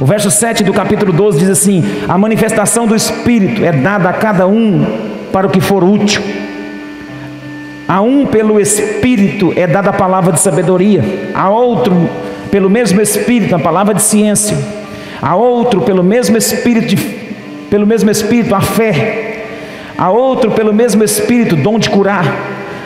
O 0.00 0.06
verso 0.06 0.30
7 0.30 0.64
do 0.64 0.72
capítulo 0.72 1.12
12 1.12 1.38
diz 1.38 1.50
assim: 1.50 1.84
A 2.08 2.16
manifestação 2.16 2.86
do 2.86 2.96
Espírito 2.96 3.62
é 3.62 3.70
dada 3.70 4.08
a 4.08 4.12
cada 4.12 4.46
um 4.46 4.84
para 5.30 5.46
o 5.46 5.50
que 5.50 5.60
for 5.60 5.84
útil. 5.84 6.22
A 7.86 8.00
um 8.00 8.24
pelo 8.24 8.58
Espírito 8.58 9.52
é 9.54 9.66
dada 9.66 9.90
a 9.90 9.92
palavra 9.92 10.32
de 10.32 10.40
sabedoria, 10.40 11.30
a 11.34 11.50
outro 11.50 12.08
pelo 12.50 12.70
mesmo 12.70 13.00
Espírito 13.00 13.54
a 13.54 13.58
palavra 13.58 13.92
de 13.92 14.02
ciência, 14.02 14.56
a 15.20 15.36
outro 15.36 15.82
pelo 15.82 16.02
mesmo 16.02 16.36
Espírito, 16.36 17.00
pelo 17.68 17.86
mesmo 17.86 18.10
Espírito 18.10 18.54
a 18.54 18.60
fé, 18.62 19.33
a 19.96 20.10
outro 20.10 20.50
pelo 20.50 20.72
mesmo 20.72 21.04
Espírito 21.04 21.56
dom 21.56 21.78
de 21.78 21.90
curar, 21.90 22.24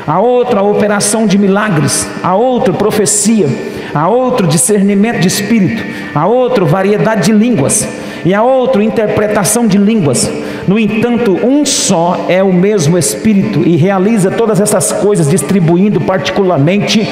a 0.07 0.21
outro 0.21 0.59
a 0.59 0.62
operação 0.62 1.27
de 1.27 1.37
milagres, 1.37 2.09
a 2.23 2.35
outro 2.35 2.73
profecia, 2.75 3.49
a 3.94 4.09
outro 4.09 4.47
discernimento 4.47 5.21
de 5.21 5.29
espírito, 5.29 5.83
a 6.14 6.27
outro 6.27 6.64
variedade 6.66 7.27
de 7.27 7.33
línguas 7.33 7.87
e 8.25 8.35
a 8.35 8.42
outro 8.42 8.83
interpretação 8.83 9.66
de 9.66 9.79
línguas. 9.79 10.31
No 10.66 10.79
entanto, 10.79 11.33
um 11.44 11.64
só 11.64 12.27
é 12.29 12.42
o 12.42 12.53
mesmo 12.53 12.99
Espírito 12.99 13.66
e 13.66 13.77
realiza 13.77 14.31
todas 14.31 14.61
essas 14.61 14.92
coisas, 14.92 15.29
distribuindo 15.29 16.01
particularmente 16.01 17.09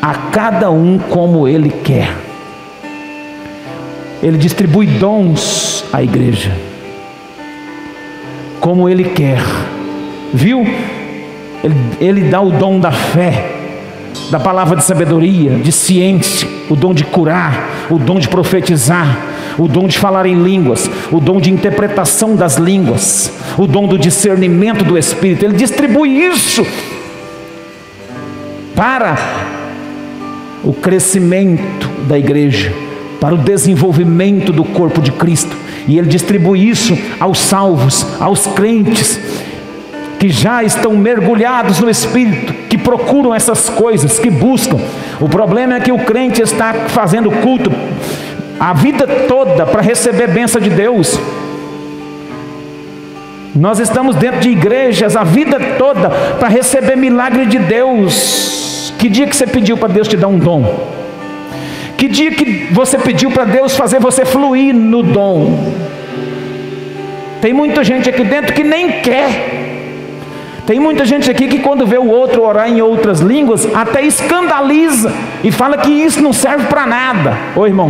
a 0.00 0.14
cada 0.30 0.70
um 0.70 0.98
como 0.98 1.48
ele 1.48 1.70
quer. 1.70 2.14
Ele 4.22 4.38
distribui 4.38 4.86
dons 4.86 5.84
à 5.92 6.02
igreja. 6.02 6.52
Como 8.60 8.88
Ele 8.88 9.04
quer, 9.04 9.40
viu? 10.32 10.64
Ele, 11.62 11.74
ele 12.00 12.20
dá 12.22 12.40
o 12.40 12.50
dom 12.50 12.78
da 12.78 12.92
fé, 12.92 13.52
da 14.30 14.38
palavra 14.38 14.76
de 14.76 14.84
sabedoria, 14.84 15.50
de 15.50 15.72
ciência, 15.72 16.48
o 16.68 16.76
dom 16.76 16.92
de 16.92 17.04
curar, 17.04 17.86
o 17.90 17.98
dom 17.98 18.18
de 18.18 18.28
profetizar, 18.28 19.18
o 19.58 19.66
dom 19.66 19.86
de 19.86 19.98
falar 19.98 20.26
em 20.26 20.34
línguas, 20.34 20.90
o 21.10 21.20
dom 21.20 21.40
de 21.40 21.50
interpretação 21.50 22.36
das 22.36 22.56
línguas, 22.56 23.32
o 23.56 23.66
dom 23.66 23.86
do 23.86 23.98
discernimento 23.98 24.84
do 24.84 24.98
Espírito. 24.98 25.44
Ele 25.44 25.56
distribui 25.56 26.10
isso 26.10 26.64
para 28.74 29.16
o 30.62 30.72
crescimento 30.72 31.88
da 32.06 32.18
igreja, 32.18 32.72
para 33.20 33.34
o 33.34 33.38
desenvolvimento 33.38 34.52
do 34.52 34.64
corpo 34.64 35.00
de 35.00 35.12
Cristo. 35.12 35.56
E 35.86 35.98
ele 35.98 36.08
distribui 36.08 36.68
isso 36.68 36.96
aos 37.20 37.38
salvos, 37.38 38.06
aos 38.20 38.46
crentes 38.46 39.20
que 40.18 40.30
já 40.30 40.64
estão 40.64 40.96
mergulhados 40.96 41.78
no 41.78 41.90
Espírito, 41.90 42.52
que 42.68 42.78
procuram 42.78 43.34
essas 43.34 43.68
coisas, 43.68 44.18
que 44.18 44.30
buscam. 44.30 44.78
O 45.20 45.28
problema 45.28 45.76
é 45.76 45.80
que 45.80 45.92
o 45.92 45.98
crente 45.98 46.42
está 46.42 46.72
fazendo 46.88 47.30
culto 47.30 47.70
a 48.58 48.72
vida 48.72 49.06
toda 49.28 49.66
para 49.66 49.82
receber 49.82 50.28
bênção 50.28 50.60
de 50.60 50.70
Deus. 50.70 51.18
Nós 53.54 53.78
estamos 53.78 54.16
dentro 54.16 54.40
de 54.40 54.50
igrejas 54.50 55.16
a 55.16 55.24
vida 55.24 55.58
toda 55.78 56.10
para 56.10 56.48
receber 56.48 56.96
milagre 56.96 57.46
de 57.46 57.58
Deus. 57.58 58.92
Que 58.98 59.08
dia 59.08 59.26
que 59.26 59.36
você 59.36 59.46
pediu 59.46 59.76
para 59.76 59.92
Deus 59.92 60.08
te 60.08 60.16
dar 60.16 60.28
um 60.28 60.38
dom? 60.38 61.05
Que 61.96 62.08
dia 62.08 62.30
que 62.30 62.68
você 62.72 62.98
pediu 62.98 63.30
para 63.30 63.44
Deus 63.44 63.76
fazer 63.76 63.98
você 63.98 64.24
fluir 64.24 64.74
no 64.74 65.02
dom? 65.02 65.72
Tem 67.40 67.52
muita 67.52 67.82
gente 67.84 68.08
aqui 68.08 68.24
dentro 68.24 68.52
que 68.54 68.62
nem 68.62 69.00
quer. 69.00 69.64
Tem 70.66 70.80
muita 70.80 71.04
gente 71.04 71.30
aqui 71.30 71.46
que 71.46 71.60
quando 71.60 71.86
vê 71.86 71.96
o 71.96 72.08
outro 72.08 72.42
orar 72.42 72.68
em 72.68 72.82
outras 72.82 73.20
línguas, 73.20 73.68
até 73.72 74.02
escandaliza 74.02 75.12
e 75.44 75.52
fala 75.52 75.78
que 75.78 75.90
isso 75.90 76.20
não 76.20 76.32
serve 76.32 76.66
para 76.66 76.84
nada. 76.84 77.36
Ô 77.54 77.64
irmão, 77.66 77.88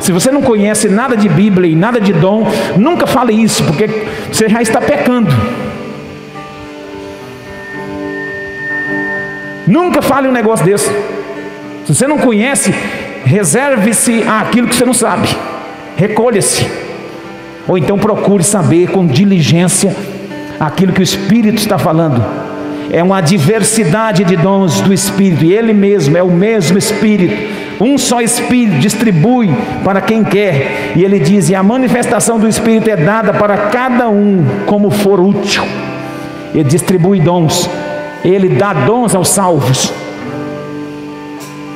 se 0.00 0.12
você 0.12 0.30
não 0.30 0.40
conhece 0.40 0.88
nada 0.88 1.16
de 1.16 1.28
Bíblia 1.28 1.70
e 1.70 1.74
nada 1.74 2.00
de 2.00 2.12
dom, 2.12 2.46
nunca 2.76 3.04
fale 3.04 3.32
isso, 3.32 3.64
porque 3.64 3.88
você 4.30 4.48
já 4.48 4.62
está 4.62 4.80
pecando. 4.80 5.34
Nunca 9.66 10.00
fale 10.00 10.28
um 10.28 10.32
negócio 10.32 10.64
desse. 10.64 10.88
Se 11.84 11.94
você 11.94 12.06
não 12.06 12.18
conhece, 12.18 12.72
reserve-se 13.24 14.22
àquilo 14.22 14.68
que 14.68 14.74
você 14.74 14.84
não 14.84 14.94
sabe. 14.94 15.28
Recolha-se. 15.96 16.66
Ou 17.66 17.78
então 17.78 17.98
procure 17.98 18.44
saber 18.44 18.88
com 18.88 19.06
diligência 19.06 19.94
aquilo 20.60 20.92
que 20.92 21.00
o 21.00 21.02
Espírito 21.02 21.58
está 21.58 21.78
falando. 21.78 22.24
É 22.90 23.02
uma 23.02 23.20
diversidade 23.20 24.24
de 24.24 24.36
dons 24.36 24.80
do 24.82 24.92
Espírito, 24.92 25.44
e 25.44 25.52
Ele 25.52 25.72
mesmo 25.72 26.16
é 26.16 26.22
o 26.22 26.30
mesmo 26.30 26.76
Espírito. 26.76 27.34
Um 27.80 27.96
só 27.96 28.20
Espírito 28.20 28.78
distribui 28.78 29.52
para 29.82 30.00
quem 30.00 30.22
quer, 30.22 30.92
e 30.94 31.02
Ele 31.02 31.18
diz: 31.18 31.48
e 31.48 31.54
a 31.54 31.62
manifestação 31.62 32.38
do 32.38 32.46
Espírito 32.46 32.90
é 32.90 32.96
dada 32.96 33.32
para 33.32 33.56
cada 33.56 34.08
um 34.08 34.44
como 34.66 34.90
for 34.90 35.18
útil. 35.18 35.64
Ele 36.54 36.64
distribui 36.64 37.18
dons, 37.20 37.68
Ele 38.22 38.50
dá 38.50 38.72
dons 38.72 39.14
aos 39.14 39.28
salvos. 39.28 40.03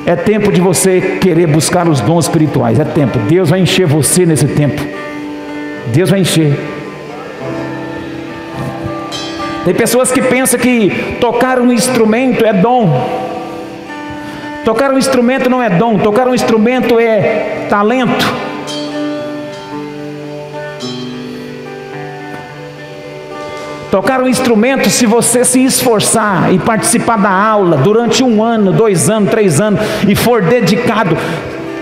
É 0.08 0.16
tempo 0.16 0.50
de 0.50 0.58
você 0.58 1.18
querer 1.20 1.46
buscar 1.46 1.86
os 1.86 2.00
dons 2.00 2.24
espirituais, 2.24 2.80
é 2.80 2.84
tempo. 2.84 3.18
Deus 3.28 3.50
vai 3.50 3.60
encher 3.60 3.86
você 3.86 4.24
nesse 4.24 4.48
tempo. 4.48 4.80
Deus 5.88 6.08
vai 6.08 6.20
encher. 6.20 6.58
Tem 9.66 9.74
pessoas 9.74 10.10
que 10.10 10.22
pensam 10.22 10.58
que 10.58 11.18
tocar 11.20 11.60
um 11.60 11.70
instrumento 11.70 12.42
é 12.42 12.54
dom. 12.54 12.88
Tocar 14.64 14.92
um 14.92 14.96
instrumento 14.96 15.50
não 15.50 15.62
é 15.62 15.68
dom, 15.68 15.98
tocar 15.98 16.26
um 16.26 16.34
instrumento 16.34 16.98
é 16.98 17.66
talento. 17.68 18.47
Tocar 23.90 24.20
um 24.20 24.28
instrumento, 24.28 24.90
se 24.90 25.06
você 25.06 25.44
se 25.46 25.64
esforçar 25.64 26.52
e 26.52 26.58
participar 26.58 27.16
da 27.16 27.30
aula 27.30 27.78
durante 27.78 28.22
um 28.22 28.42
ano, 28.42 28.70
dois 28.70 29.08
anos, 29.08 29.30
três 29.30 29.62
anos 29.62 29.80
e 30.06 30.14
for 30.14 30.42
dedicado, 30.42 31.16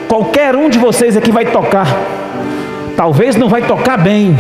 qualquer 0.07 0.55
um 0.55 0.69
de 0.69 0.79
vocês 0.79 1.17
aqui 1.17 1.33
vai 1.33 1.47
tocar. 1.47 1.89
Talvez 2.97 3.35
não 3.35 3.49
vai 3.49 3.63
tocar 3.63 3.99
bem, 3.99 4.37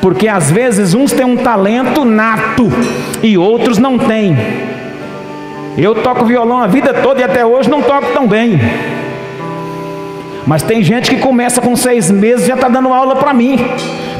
porque 0.00 0.26
às 0.26 0.50
vezes 0.50 0.94
uns 0.94 1.12
têm 1.12 1.26
um 1.26 1.36
talento 1.36 2.06
nato 2.06 2.72
e 3.22 3.36
outros 3.36 3.76
não 3.76 3.98
têm. 3.98 4.34
Eu 5.76 5.94
toco 5.96 6.24
violão 6.24 6.58
a 6.58 6.66
vida 6.66 6.94
toda 6.94 7.20
e 7.20 7.24
até 7.24 7.44
hoje 7.44 7.68
não 7.68 7.82
toco 7.82 8.12
tão 8.14 8.26
bem. 8.26 8.58
Mas 10.46 10.62
tem 10.62 10.82
gente 10.82 11.10
que 11.10 11.20
começa 11.20 11.60
com 11.60 11.76
seis 11.76 12.10
meses 12.10 12.46
e 12.46 12.48
já 12.48 12.54
está 12.54 12.68
dando 12.68 12.94
aula 12.94 13.14
para 13.16 13.34
mim, 13.34 13.58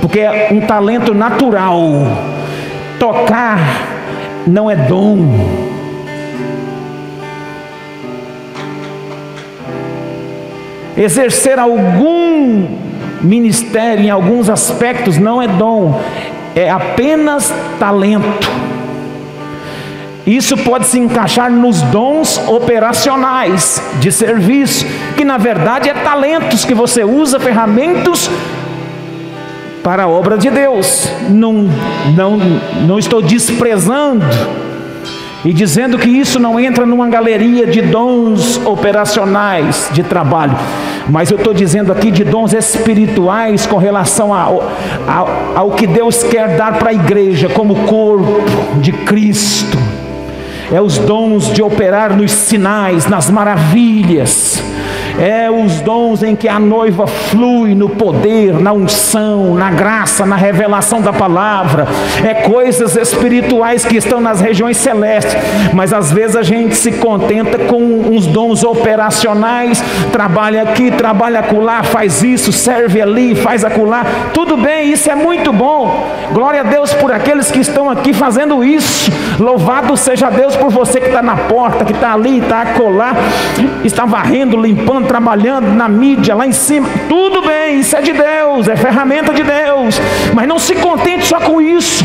porque 0.02 0.20
é 0.20 0.50
um 0.52 0.60
talento 0.60 1.14
natural. 1.14 2.36
Tocar 2.98 3.58
não 4.46 4.70
é 4.70 4.76
dom. 4.76 5.18
Exercer 10.96 11.58
algum 11.58 12.88
Ministério, 13.20 14.04
em 14.04 14.10
alguns 14.10 14.48
aspectos, 14.48 15.18
não 15.18 15.42
é 15.42 15.48
dom, 15.48 16.00
é 16.54 16.70
apenas 16.70 17.52
talento. 17.78 18.48
Isso 20.24 20.56
pode 20.58 20.86
se 20.86 20.98
encaixar 20.98 21.50
nos 21.50 21.82
dons 21.82 22.38
operacionais 22.46 23.82
de 23.98 24.12
serviço, 24.12 24.86
que 25.16 25.24
na 25.24 25.38
verdade 25.38 25.88
é 25.88 25.94
talentos 25.94 26.64
que 26.64 26.74
você 26.74 27.02
usa, 27.02 27.40
ferramentas 27.40 28.30
para 29.82 30.04
a 30.04 30.08
obra 30.08 30.36
de 30.36 30.50
Deus. 30.50 31.08
Não, 31.28 31.68
não, 32.16 32.36
não 32.86 32.98
estou 32.98 33.22
desprezando 33.22 34.24
e 35.44 35.52
dizendo 35.52 35.98
que 35.98 36.08
isso 36.08 36.38
não 36.38 36.58
entra 36.58 36.84
numa 36.84 37.08
galeria 37.08 37.66
de 37.66 37.80
dons 37.80 38.60
operacionais 38.66 39.88
de 39.92 40.02
trabalho, 40.02 40.56
mas 41.08 41.30
eu 41.30 41.36
estou 41.36 41.54
dizendo 41.54 41.92
aqui 41.92 42.10
de 42.10 42.24
dons 42.24 42.52
espirituais 42.52 43.64
com 43.64 43.76
relação 43.76 44.34
ao, 44.34 44.70
ao, 45.06 45.28
ao 45.54 45.70
que 45.70 45.86
Deus 45.86 46.22
quer 46.22 46.56
dar 46.56 46.78
para 46.78 46.90
a 46.90 46.94
igreja 46.94 47.48
como 47.48 47.86
corpo 47.86 48.42
de 48.80 48.92
Cristo. 48.92 49.78
É 50.70 50.80
os 50.82 50.98
dons 50.98 51.50
de 51.50 51.62
operar 51.62 52.14
nos 52.14 52.30
sinais, 52.30 53.06
nas 53.06 53.30
maravilhas 53.30 54.62
é 55.18 55.50
os 55.50 55.80
dons 55.80 56.22
em 56.22 56.36
que 56.36 56.48
a 56.48 56.58
noiva 56.58 57.06
flui 57.06 57.74
no 57.74 57.88
poder, 57.88 58.54
na 58.54 58.72
unção, 58.72 59.54
na 59.54 59.70
graça, 59.70 60.24
na 60.24 60.36
revelação 60.36 61.00
da 61.00 61.12
palavra, 61.12 61.86
é 62.24 62.34
coisas 62.34 62.96
espirituais 62.96 63.84
que 63.84 63.96
estão 63.96 64.20
nas 64.20 64.40
regiões 64.40 64.76
celestes, 64.76 65.36
mas 65.74 65.92
às 65.92 66.12
vezes 66.12 66.36
a 66.36 66.42
gente 66.42 66.76
se 66.76 66.92
contenta 66.92 67.58
com 67.58 67.82
uns 67.82 68.26
dons 68.26 68.62
operacionais, 68.62 69.82
trabalha 70.12 70.62
aqui, 70.62 70.90
trabalha 70.90 71.40
acolá, 71.40 71.82
faz 71.82 72.22
isso, 72.22 72.52
serve 72.52 73.00
ali, 73.00 73.34
faz 73.34 73.64
acolá, 73.64 74.04
tudo 74.32 74.56
bem, 74.56 74.92
isso 74.92 75.10
é 75.10 75.14
muito 75.14 75.52
bom, 75.52 76.08
glória 76.32 76.60
a 76.60 76.64
Deus 76.64 76.94
por 76.94 77.10
aqueles 77.10 77.50
que 77.50 77.60
estão 77.60 77.90
aqui 77.90 78.12
fazendo 78.12 78.62
isso, 78.62 79.10
louvado 79.38 79.96
seja 79.96 80.30
Deus 80.30 80.54
por 80.56 80.70
você 80.70 81.00
que 81.00 81.06
está 81.06 81.22
na 81.22 81.36
porta, 81.36 81.84
que 81.84 81.92
está 81.92 82.12
ali, 82.12 82.38
está 82.38 82.62
acolá, 82.62 83.14
está 83.84 84.04
varrendo, 84.04 84.56
limpando, 84.56 85.07
trabalhando 85.08 85.74
na 85.74 85.88
mídia, 85.88 86.34
lá 86.34 86.46
em 86.46 86.52
cima, 86.52 86.88
tudo 87.08 87.42
bem, 87.42 87.80
isso 87.80 87.96
é 87.96 88.02
de 88.02 88.12
Deus, 88.12 88.68
é 88.68 88.76
ferramenta 88.76 89.32
de 89.32 89.42
Deus, 89.42 89.98
mas 90.34 90.46
não 90.46 90.58
se 90.58 90.76
contente 90.76 91.26
só 91.26 91.40
com 91.40 91.60
isso. 91.60 92.04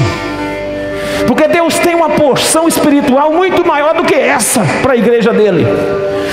Porque 1.27 1.47
Deus 1.47 1.77
tem 1.79 1.95
uma 1.95 2.09
porção 2.09 2.67
espiritual 2.67 3.31
muito 3.31 3.65
maior 3.65 3.93
do 3.93 4.03
que 4.03 4.15
essa 4.15 4.61
para 4.81 4.93
a 4.93 4.97
igreja 4.97 5.31
dele. 5.31 5.65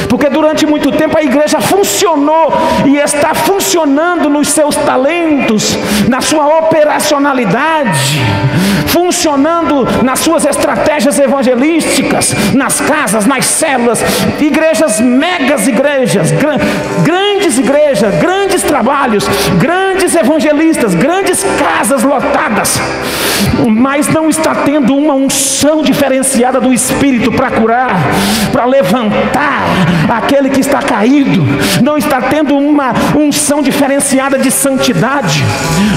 Porque 0.08 0.28
durante 0.28 0.66
muito 0.66 0.90
tempo 0.92 1.16
a 1.16 1.22
igreja 1.22 1.60
funcionou 1.60 2.52
e 2.84 2.96
está 2.96 3.34
funcionando 3.34 4.28
nos 4.28 4.48
seus 4.48 4.74
talentos, 4.76 5.76
na 6.08 6.20
sua 6.20 6.58
operacionalidade, 6.58 8.20
funcionando 8.86 9.86
nas 10.02 10.20
suas 10.20 10.44
estratégias 10.44 11.18
evangelísticas, 11.18 12.34
nas 12.54 12.80
casas, 12.80 13.26
nas 13.26 13.46
células, 13.46 14.02
igrejas, 14.40 15.00
megas 15.00 15.68
igrejas, 15.68 16.32
grandes 17.04 17.58
igrejas, 17.58 18.14
grandes 18.16 18.62
trabalhos, 18.62 19.24
grandes 19.58 19.90
grandes 20.00 20.14
evangelistas, 20.14 20.94
grandes 20.94 21.44
casas 21.58 22.02
lotadas, 22.02 22.80
mas 23.68 24.08
não 24.08 24.30
está 24.30 24.54
tendo 24.54 24.79
uma 24.88 25.14
unção 25.14 25.82
diferenciada 25.82 26.60
do 26.60 26.72
Espírito 26.72 27.30
para 27.32 27.50
curar, 27.50 27.90
para 28.52 28.64
levantar 28.64 29.64
aquele 30.08 30.50
que 30.50 30.60
está 30.60 30.78
caído, 30.78 31.46
não 31.82 31.96
está 31.96 32.20
tendo 32.20 32.56
uma 32.56 32.92
unção 33.16 33.62
diferenciada 33.62 34.38
de 34.38 34.50
santidade. 34.50 35.44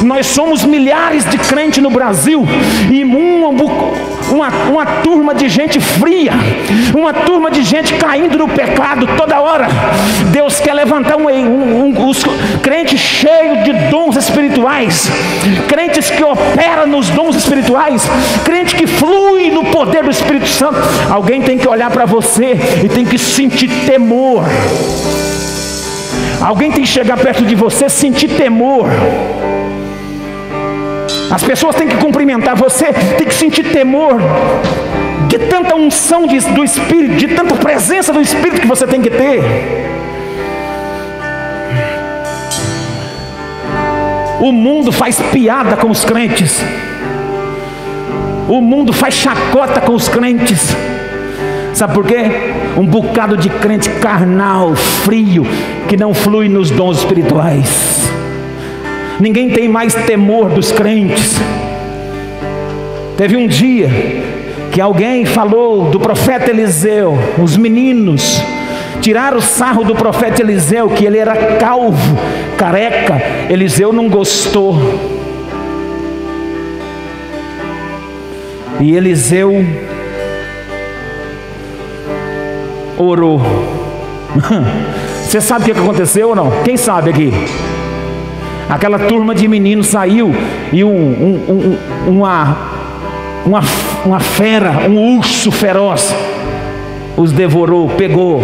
Nós 0.03 0.27
somos 0.27 0.63
milhares 0.63 1.29
de 1.29 1.37
crentes 1.37 1.81
no 1.81 1.89
Brasil 1.89 2.45
e 2.91 3.03
uma, 3.03 3.49
uma, 4.31 4.49
uma 4.69 4.85
turma 5.03 5.33
de 5.33 5.49
gente 5.49 5.79
fria, 5.79 6.31
uma 6.95 7.13
turma 7.13 7.49
de 7.49 7.63
gente 7.63 7.93
caindo 7.95 8.37
no 8.37 8.47
pecado 8.47 9.07
toda 9.17 9.39
hora. 9.39 9.67
Deus 10.31 10.59
quer 10.59 10.73
levantar 10.73 11.17
um, 11.17 11.27
um, 11.29 11.85
um, 11.85 12.07
os 12.07 12.23
crentes 12.61 12.99
cheios 12.99 13.63
de 13.63 13.73
dons 13.89 14.15
espirituais, 14.15 15.09
crentes 15.67 16.09
que 16.09 16.23
operam 16.23 16.87
nos 16.87 17.09
dons 17.09 17.35
espirituais, 17.35 18.07
crente 18.73 18.75
que 18.75 18.87
flui 18.87 19.49
no 19.51 19.65
poder 19.65 20.03
do 20.03 20.09
Espírito 20.09 20.47
Santo. 20.47 20.77
Alguém 21.09 21.41
tem 21.41 21.57
que 21.57 21.67
olhar 21.67 21.89
para 21.91 22.05
você 22.05 22.57
e 22.83 22.89
tem 22.89 23.05
que 23.05 23.17
sentir 23.17 23.69
temor. 23.85 24.43
Alguém 26.41 26.71
tem 26.71 26.83
que 26.83 26.89
chegar 26.89 27.17
perto 27.17 27.45
de 27.45 27.55
você, 27.55 27.87
sentir 27.87 28.29
temor. 28.29 28.89
As 31.31 31.43
pessoas 31.43 31.75
têm 31.75 31.87
que 31.87 31.97
cumprimentar 31.97 32.55
você, 32.55 32.93
tem 33.17 33.27
que 33.27 33.33
sentir 33.33 33.63
temor 33.71 34.21
de 35.27 35.39
tanta 35.39 35.75
unção 35.75 36.27
de, 36.27 36.39
do 36.39 36.63
Espírito, 36.63 37.15
de 37.15 37.29
tanta 37.29 37.55
presença 37.55 38.11
do 38.13 38.21
Espírito 38.21 38.61
que 38.61 38.67
você 38.67 38.85
tem 38.85 39.01
que 39.01 39.09
ter. 39.09 39.41
O 44.41 44.51
mundo 44.51 44.91
faz 44.91 45.19
piada 45.31 45.77
com 45.77 45.89
os 45.89 46.03
crentes. 46.03 46.61
O 48.47 48.61
mundo 48.61 48.91
faz 48.91 49.13
chacota 49.13 49.81
com 49.81 49.93
os 49.93 50.07
crentes. 50.09 50.75
Sabe 51.73 51.93
por 51.93 52.05
quê? 52.05 52.25
Um 52.77 52.85
bocado 52.85 53.35
de 53.37 53.49
crente 53.49 53.89
carnal, 53.89 54.75
frio, 54.75 55.45
que 55.87 55.97
não 55.97 56.13
flui 56.13 56.47
nos 56.47 56.69
dons 56.69 56.99
espirituais. 56.99 58.09
Ninguém 59.19 59.49
tem 59.49 59.67
mais 59.67 59.93
temor 59.93 60.49
dos 60.49 60.71
crentes. 60.71 61.35
Teve 63.17 63.37
um 63.37 63.47
dia 63.47 63.89
que 64.71 64.81
alguém 64.81 65.25
falou 65.25 65.89
do 65.89 65.99
profeta 65.99 66.49
Eliseu, 66.49 67.17
os 67.41 67.55
meninos 67.55 68.41
tiraram 69.03 69.37
o 69.37 69.41
sarro 69.41 69.83
do 69.83 69.93
profeta 69.93 70.41
Eliseu, 70.41 70.89
que 70.89 71.05
ele 71.05 71.17
era 71.17 71.35
calvo, 71.57 72.17
careca. 72.57 73.21
Eliseu 73.49 73.91
não 73.91 74.07
gostou. 74.07 74.77
E 78.79 78.95
Eliseu 78.95 79.65
orou. 82.97 83.41
Você 85.23 85.41
sabe 85.41 85.63
o 85.63 85.73
que 85.73 85.79
aconteceu 85.79 86.29
ou 86.29 86.35
não? 86.35 86.51
Quem 86.63 86.77
sabe 86.77 87.09
aqui? 87.09 87.31
Aquela 88.69 88.99
turma 88.99 89.35
de 89.35 89.47
meninos 89.47 89.87
saiu 89.87 90.33
e 90.71 90.83
um, 90.83 90.89
um, 90.89 91.77
um, 92.07 92.11
uma, 92.11 92.57
uma, 93.45 93.61
uma 94.05 94.19
fera, 94.19 94.87
um 94.89 95.17
urso 95.17 95.51
feroz, 95.51 96.13
os 97.17 97.31
devorou, 97.31 97.89
pegou. 97.89 98.41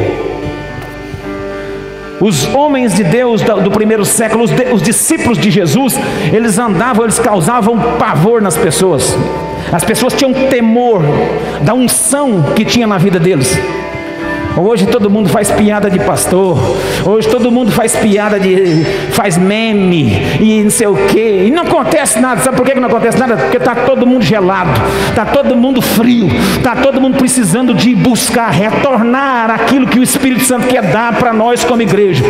Os 2.19 2.53
homens 2.53 2.95
de 2.95 3.03
Deus 3.03 3.41
do 3.41 3.71
primeiro 3.71 4.03
século, 4.03 4.43
os, 4.43 4.51
os 4.73 4.81
discípulos 4.81 5.37
de 5.37 5.49
Jesus, 5.49 5.97
eles 6.33 6.59
andavam, 6.59 7.05
eles 7.05 7.17
causavam 7.17 7.79
pavor 7.97 8.41
nas 8.41 8.57
pessoas. 8.57 9.17
As 9.71 9.83
pessoas 9.83 10.13
tinham 10.13 10.33
temor 10.49 11.01
da 11.61 11.73
unção 11.73 12.53
que 12.55 12.65
tinha 12.65 12.87
na 12.87 12.97
vida 12.97 13.19
deles. 13.19 13.57
Hoje 14.57 14.87
todo 14.87 15.09
mundo 15.09 15.29
faz 15.29 15.51
piada 15.51 15.89
de 15.89 15.99
pastor. 15.99 16.57
Hoje 17.05 17.29
todo 17.29 17.51
mundo 17.51 17.71
faz 17.71 17.95
piada 17.95 18.39
de. 18.39 18.83
faz 19.11 19.37
meme 19.37 20.11
e 20.39 20.63
não 20.63 20.69
sei 20.69 20.87
o 20.87 20.95
quê. 21.07 21.45
E 21.47 21.51
não 21.51 21.63
acontece 21.63 22.19
nada. 22.19 22.41
Sabe 22.41 22.57
por 22.57 22.65
que 22.65 22.75
não 22.75 22.89
acontece 22.89 23.17
nada? 23.17 23.37
Porque 23.37 23.57
está 23.57 23.75
todo 23.75 24.05
mundo 24.05 24.23
gelado, 24.23 24.71
está 25.07 25.25
todo 25.25 25.55
mundo 25.55 25.81
frio, 25.81 26.27
está 26.57 26.75
todo 26.75 26.99
mundo 26.99 27.17
precisando 27.17 27.73
de 27.73 27.95
buscar, 27.95 28.49
retornar 28.51 29.51
aquilo 29.51 29.87
que 29.87 29.99
o 29.99 30.03
Espírito 30.03 30.43
Santo 30.43 30.67
quer 30.67 30.81
dar 30.81 31.13
para 31.13 31.31
nós 31.31 31.63
como 31.63 31.81
igreja. 31.81 32.23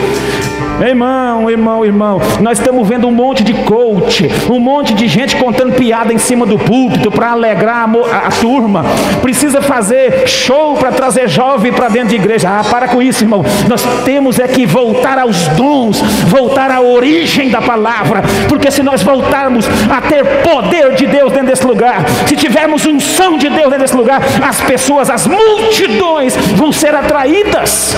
Irmão, 0.81 1.49
irmão, 1.49 1.85
irmão, 1.85 2.21
nós 2.39 2.57
estamos 2.57 2.87
vendo 2.87 3.05
um 3.05 3.11
monte 3.11 3.43
de 3.43 3.53
coach, 3.53 4.29
um 4.49 4.59
monte 4.59 4.93
de 4.93 5.07
gente 5.09 5.35
contando 5.35 5.73
piada 5.73 6.13
em 6.13 6.17
cima 6.17 6.45
do 6.45 6.57
púlpito 6.57 7.11
para 7.11 7.31
alegrar 7.31 7.89
a, 8.11 8.27
a, 8.27 8.31
turma. 8.31 8.85
Precisa 9.21 9.61
fazer 9.61 10.27
show 10.27 10.75
para 10.75 10.91
trazer 10.91 11.27
jovem 11.27 11.73
para 11.73 11.89
dentro 11.89 12.09
de 12.09 12.15
igreja. 12.15 12.49
Ah, 12.49 12.63
para 12.63 12.87
com 12.87 13.01
isso, 13.01 13.25
irmão. 13.25 13.43
Nós 13.67 13.83
temos 14.05 14.39
é 14.39 14.47
que 14.47 14.65
voltar 14.65 15.19
aos 15.19 15.47
dons, 15.49 15.99
voltar 16.27 16.71
à 16.71 16.79
origem 16.79 17.49
da 17.49 17.61
palavra, 17.61 18.23
porque 18.47 18.71
se 18.71 18.81
nós 18.81 19.03
voltarmos 19.03 19.65
a 19.89 19.99
ter 20.01 20.23
poder 20.43 20.95
de 20.95 21.07
Deus 21.07 21.31
dentro 21.33 21.47
desse 21.47 21.67
lugar, 21.67 22.05
se 22.25 22.37
tivermos 22.37 22.85
unção 22.85 23.37
de 23.37 23.49
Deus 23.49 23.65
dentro 23.65 23.79
desse 23.79 23.97
lugar, 23.97 24.21
as 24.41 24.61
pessoas, 24.61 25.09
as 25.09 25.27
multidões 25.27 26.35
vão 26.55 26.71
ser 26.71 26.95
atraídas. 26.95 27.95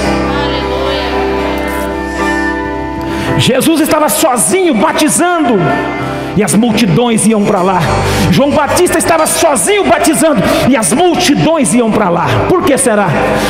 Jesus 3.38 3.82
estava 3.82 4.10
sozinho 4.10 4.74
batizando 4.76 5.60
e 6.36 6.44
as 6.44 6.56
multidões 6.56 7.26
iam 7.26 7.44
para 7.44 7.62
lá. 7.62 7.80
João 8.32 8.52
Batista 8.52 8.98
estava 8.98 9.26
sozinho 9.28 9.84
batizando 9.84 10.42
e 10.70 10.76
as 10.76 10.94
multidões 10.94 11.74
iam 11.74 11.92
para 11.92 12.10
lá. 12.10 12.28
Por 12.48 12.64
que 12.64 12.78
será? 12.78 13.08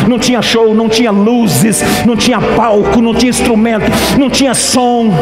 Não 0.08 0.18
tinha 0.18 0.42
show, 0.42 0.74
não 0.74 0.90
tinha 0.90 1.12
luzes, 1.12 1.84
não 2.06 2.16
tinha 2.16 2.40
palco, 2.40 3.02
não 3.02 3.14
tinha 3.14 3.30
instrumento, 3.30 3.86
não 4.18 4.30
tinha 4.30 4.54
som, 4.54 5.14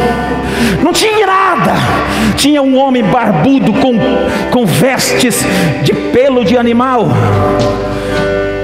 não 0.82 0.92
tinha 0.92 1.26
nada. 1.26 1.74
Tinha 2.36 2.62
um 2.62 2.78
homem 2.78 3.02
barbudo 3.02 3.72
com, 3.74 3.92
com 4.50 4.66
vestes 4.66 5.44
de 5.82 5.92
pelo 5.92 6.44
de 6.44 6.56
animal 6.56 7.08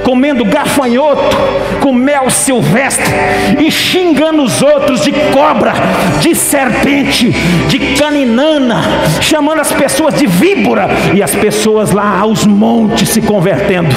comendo 0.07 0.45
gafanhoto 0.45 1.37
com 1.87 1.93
mel 1.93 2.29
silvestre 2.31 3.15
e 3.61 3.71
xingando 3.71 4.43
os 4.43 4.61
outros 4.61 5.03
de 5.03 5.13
cobra, 5.33 5.73
de 6.21 6.35
serpente, 6.35 7.31
de 7.69 7.79
caninana, 7.95 8.83
chamando 9.21 9.61
as 9.61 9.71
pessoas 9.71 10.15
de 10.15 10.27
víbora 10.27 10.89
e 11.15 11.23
as 11.23 11.33
pessoas 11.33 11.93
lá 11.93 12.19
aos 12.19 12.45
montes 12.45 13.11
se 13.11 13.23
convertendo. 13.23 13.95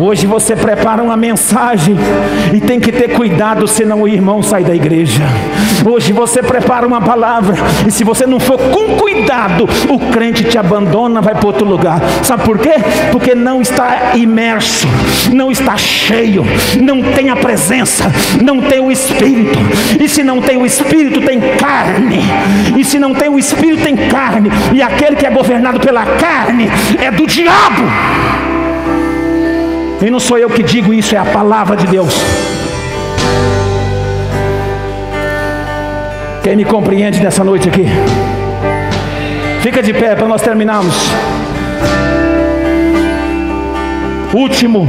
Hoje 0.00 0.26
você 0.26 0.54
prepara 0.54 1.02
uma 1.02 1.16
mensagem 1.16 1.96
e 2.52 2.60
tem 2.60 2.78
que 2.78 2.92
ter 2.92 3.08
cuidado, 3.14 3.66
senão 3.66 4.02
o 4.02 4.08
irmão 4.08 4.42
sai 4.42 4.62
da 4.62 4.74
igreja. 4.74 5.22
Hoje 5.84 6.12
você 6.12 6.42
prepara 6.42 6.86
uma 6.86 7.00
palavra 7.00 7.56
e 7.86 7.90
se 7.90 8.04
você 8.04 8.26
não 8.26 8.38
for 8.38 8.58
com 8.58 8.96
cuidado, 8.96 9.66
o 9.88 9.98
crente 10.12 10.44
te 10.44 10.58
abandona, 10.58 11.22
vai 11.22 11.34
para 11.34 11.46
outro 11.46 11.66
lugar. 11.66 12.00
Sabe 12.22 12.44
por 12.44 12.58
quê? 12.58 12.74
Porque 13.10 13.34
não 13.34 13.62
está 13.62 14.12
imerso, 14.14 14.86
não 15.32 15.50
está 15.50 15.76
cheio, 15.78 16.44
não 16.80 17.02
tem 17.14 17.30
a 17.30 17.36
presença, 17.36 18.04
não 18.42 18.60
tem 18.60 18.80
o 18.80 18.92
espírito. 18.92 19.58
E 19.98 20.08
se 20.08 20.22
não 20.22 20.42
tem 20.42 20.58
o 20.58 20.66
espírito, 20.66 21.22
tem 21.22 21.40
carne. 21.56 22.20
E 22.76 22.84
se 22.84 22.98
não 22.98 23.14
tem 23.14 23.30
o 23.30 23.38
espírito, 23.38 23.82
tem 23.82 23.96
carne. 23.96 24.50
E 24.74 24.82
aquele 24.82 25.16
que 25.16 25.26
é 25.26 25.30
governado 25.30 25.80
pela 25.80 26.04
carne 26.04 26.68
é 27.00 27.10
do 27.10 27.26
diabo. 27.26 27.84
E 30.00 30.10
não 30.10 30.20
sou 30.20 30.38
eu 30.38 30.48
que 30.50 30.62
digo 30.62 30.92
isso, 30.92 31.14
é 31.14 31.18
a 31.18 31.24
palavra 31.24 31.76
de 31.76 31.86
Deus. 31.86 32.14
Quem 36.42 36.54
me 36.54 36.64
compreende 36.64 37.20
nessa 37.20 37.42
noite 37.42 37.68
aqui? 37.68 37.86
Fica 39.62 39.82
de 39.82 39.92
pé 39.92 40.14
para 40.14 40.28
nós 40.28 40.42
terminarmos. 40.42 40.94
Último, 44.32 44.86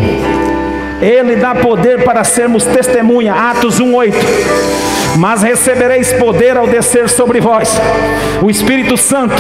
Ele 1.01 1.37
dá 1.37 1.55
poder 1.55 2.03
para 2.03 2.23
sermos 2.23 2.63
testemunha. 2.65 3.33
Atos 3.33 3.79
1:8 3.79 4.87
mas 5.15 5.41
recebereis 5.41 6.13
poder 6.13 6.57
ao 6.57 6.67
descer 6.67 7.09
sobre 7.09 7.39
vós 7.39 7.79
o 8.41 8.49
Espírito 8.49 8.97
Santo, 8.97 9.35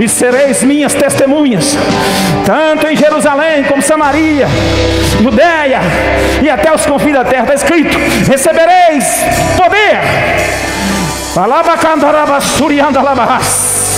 e 0.00 0.08
sereis 0.08 0.62
minhas 0.62 0.94
testemunhas, 0.94 1.76
tanto 2.44 2.86
em 2.86 2.96
Jerusalém 2.96 3.64
como 3.64 3.82
Samaria, 3.82 4.46
Judéia 5.22 5.80
e 6.42 6.50
até 6.50 6.72
os 6.74 6.84
confins 6.84 7.14
da 7.14 7.24
terra. 7.24 7.42
Está 7.42 7.54
escrito: 7.54 7.96
recebereis 8.28 9.04
poder. 9.56 10.00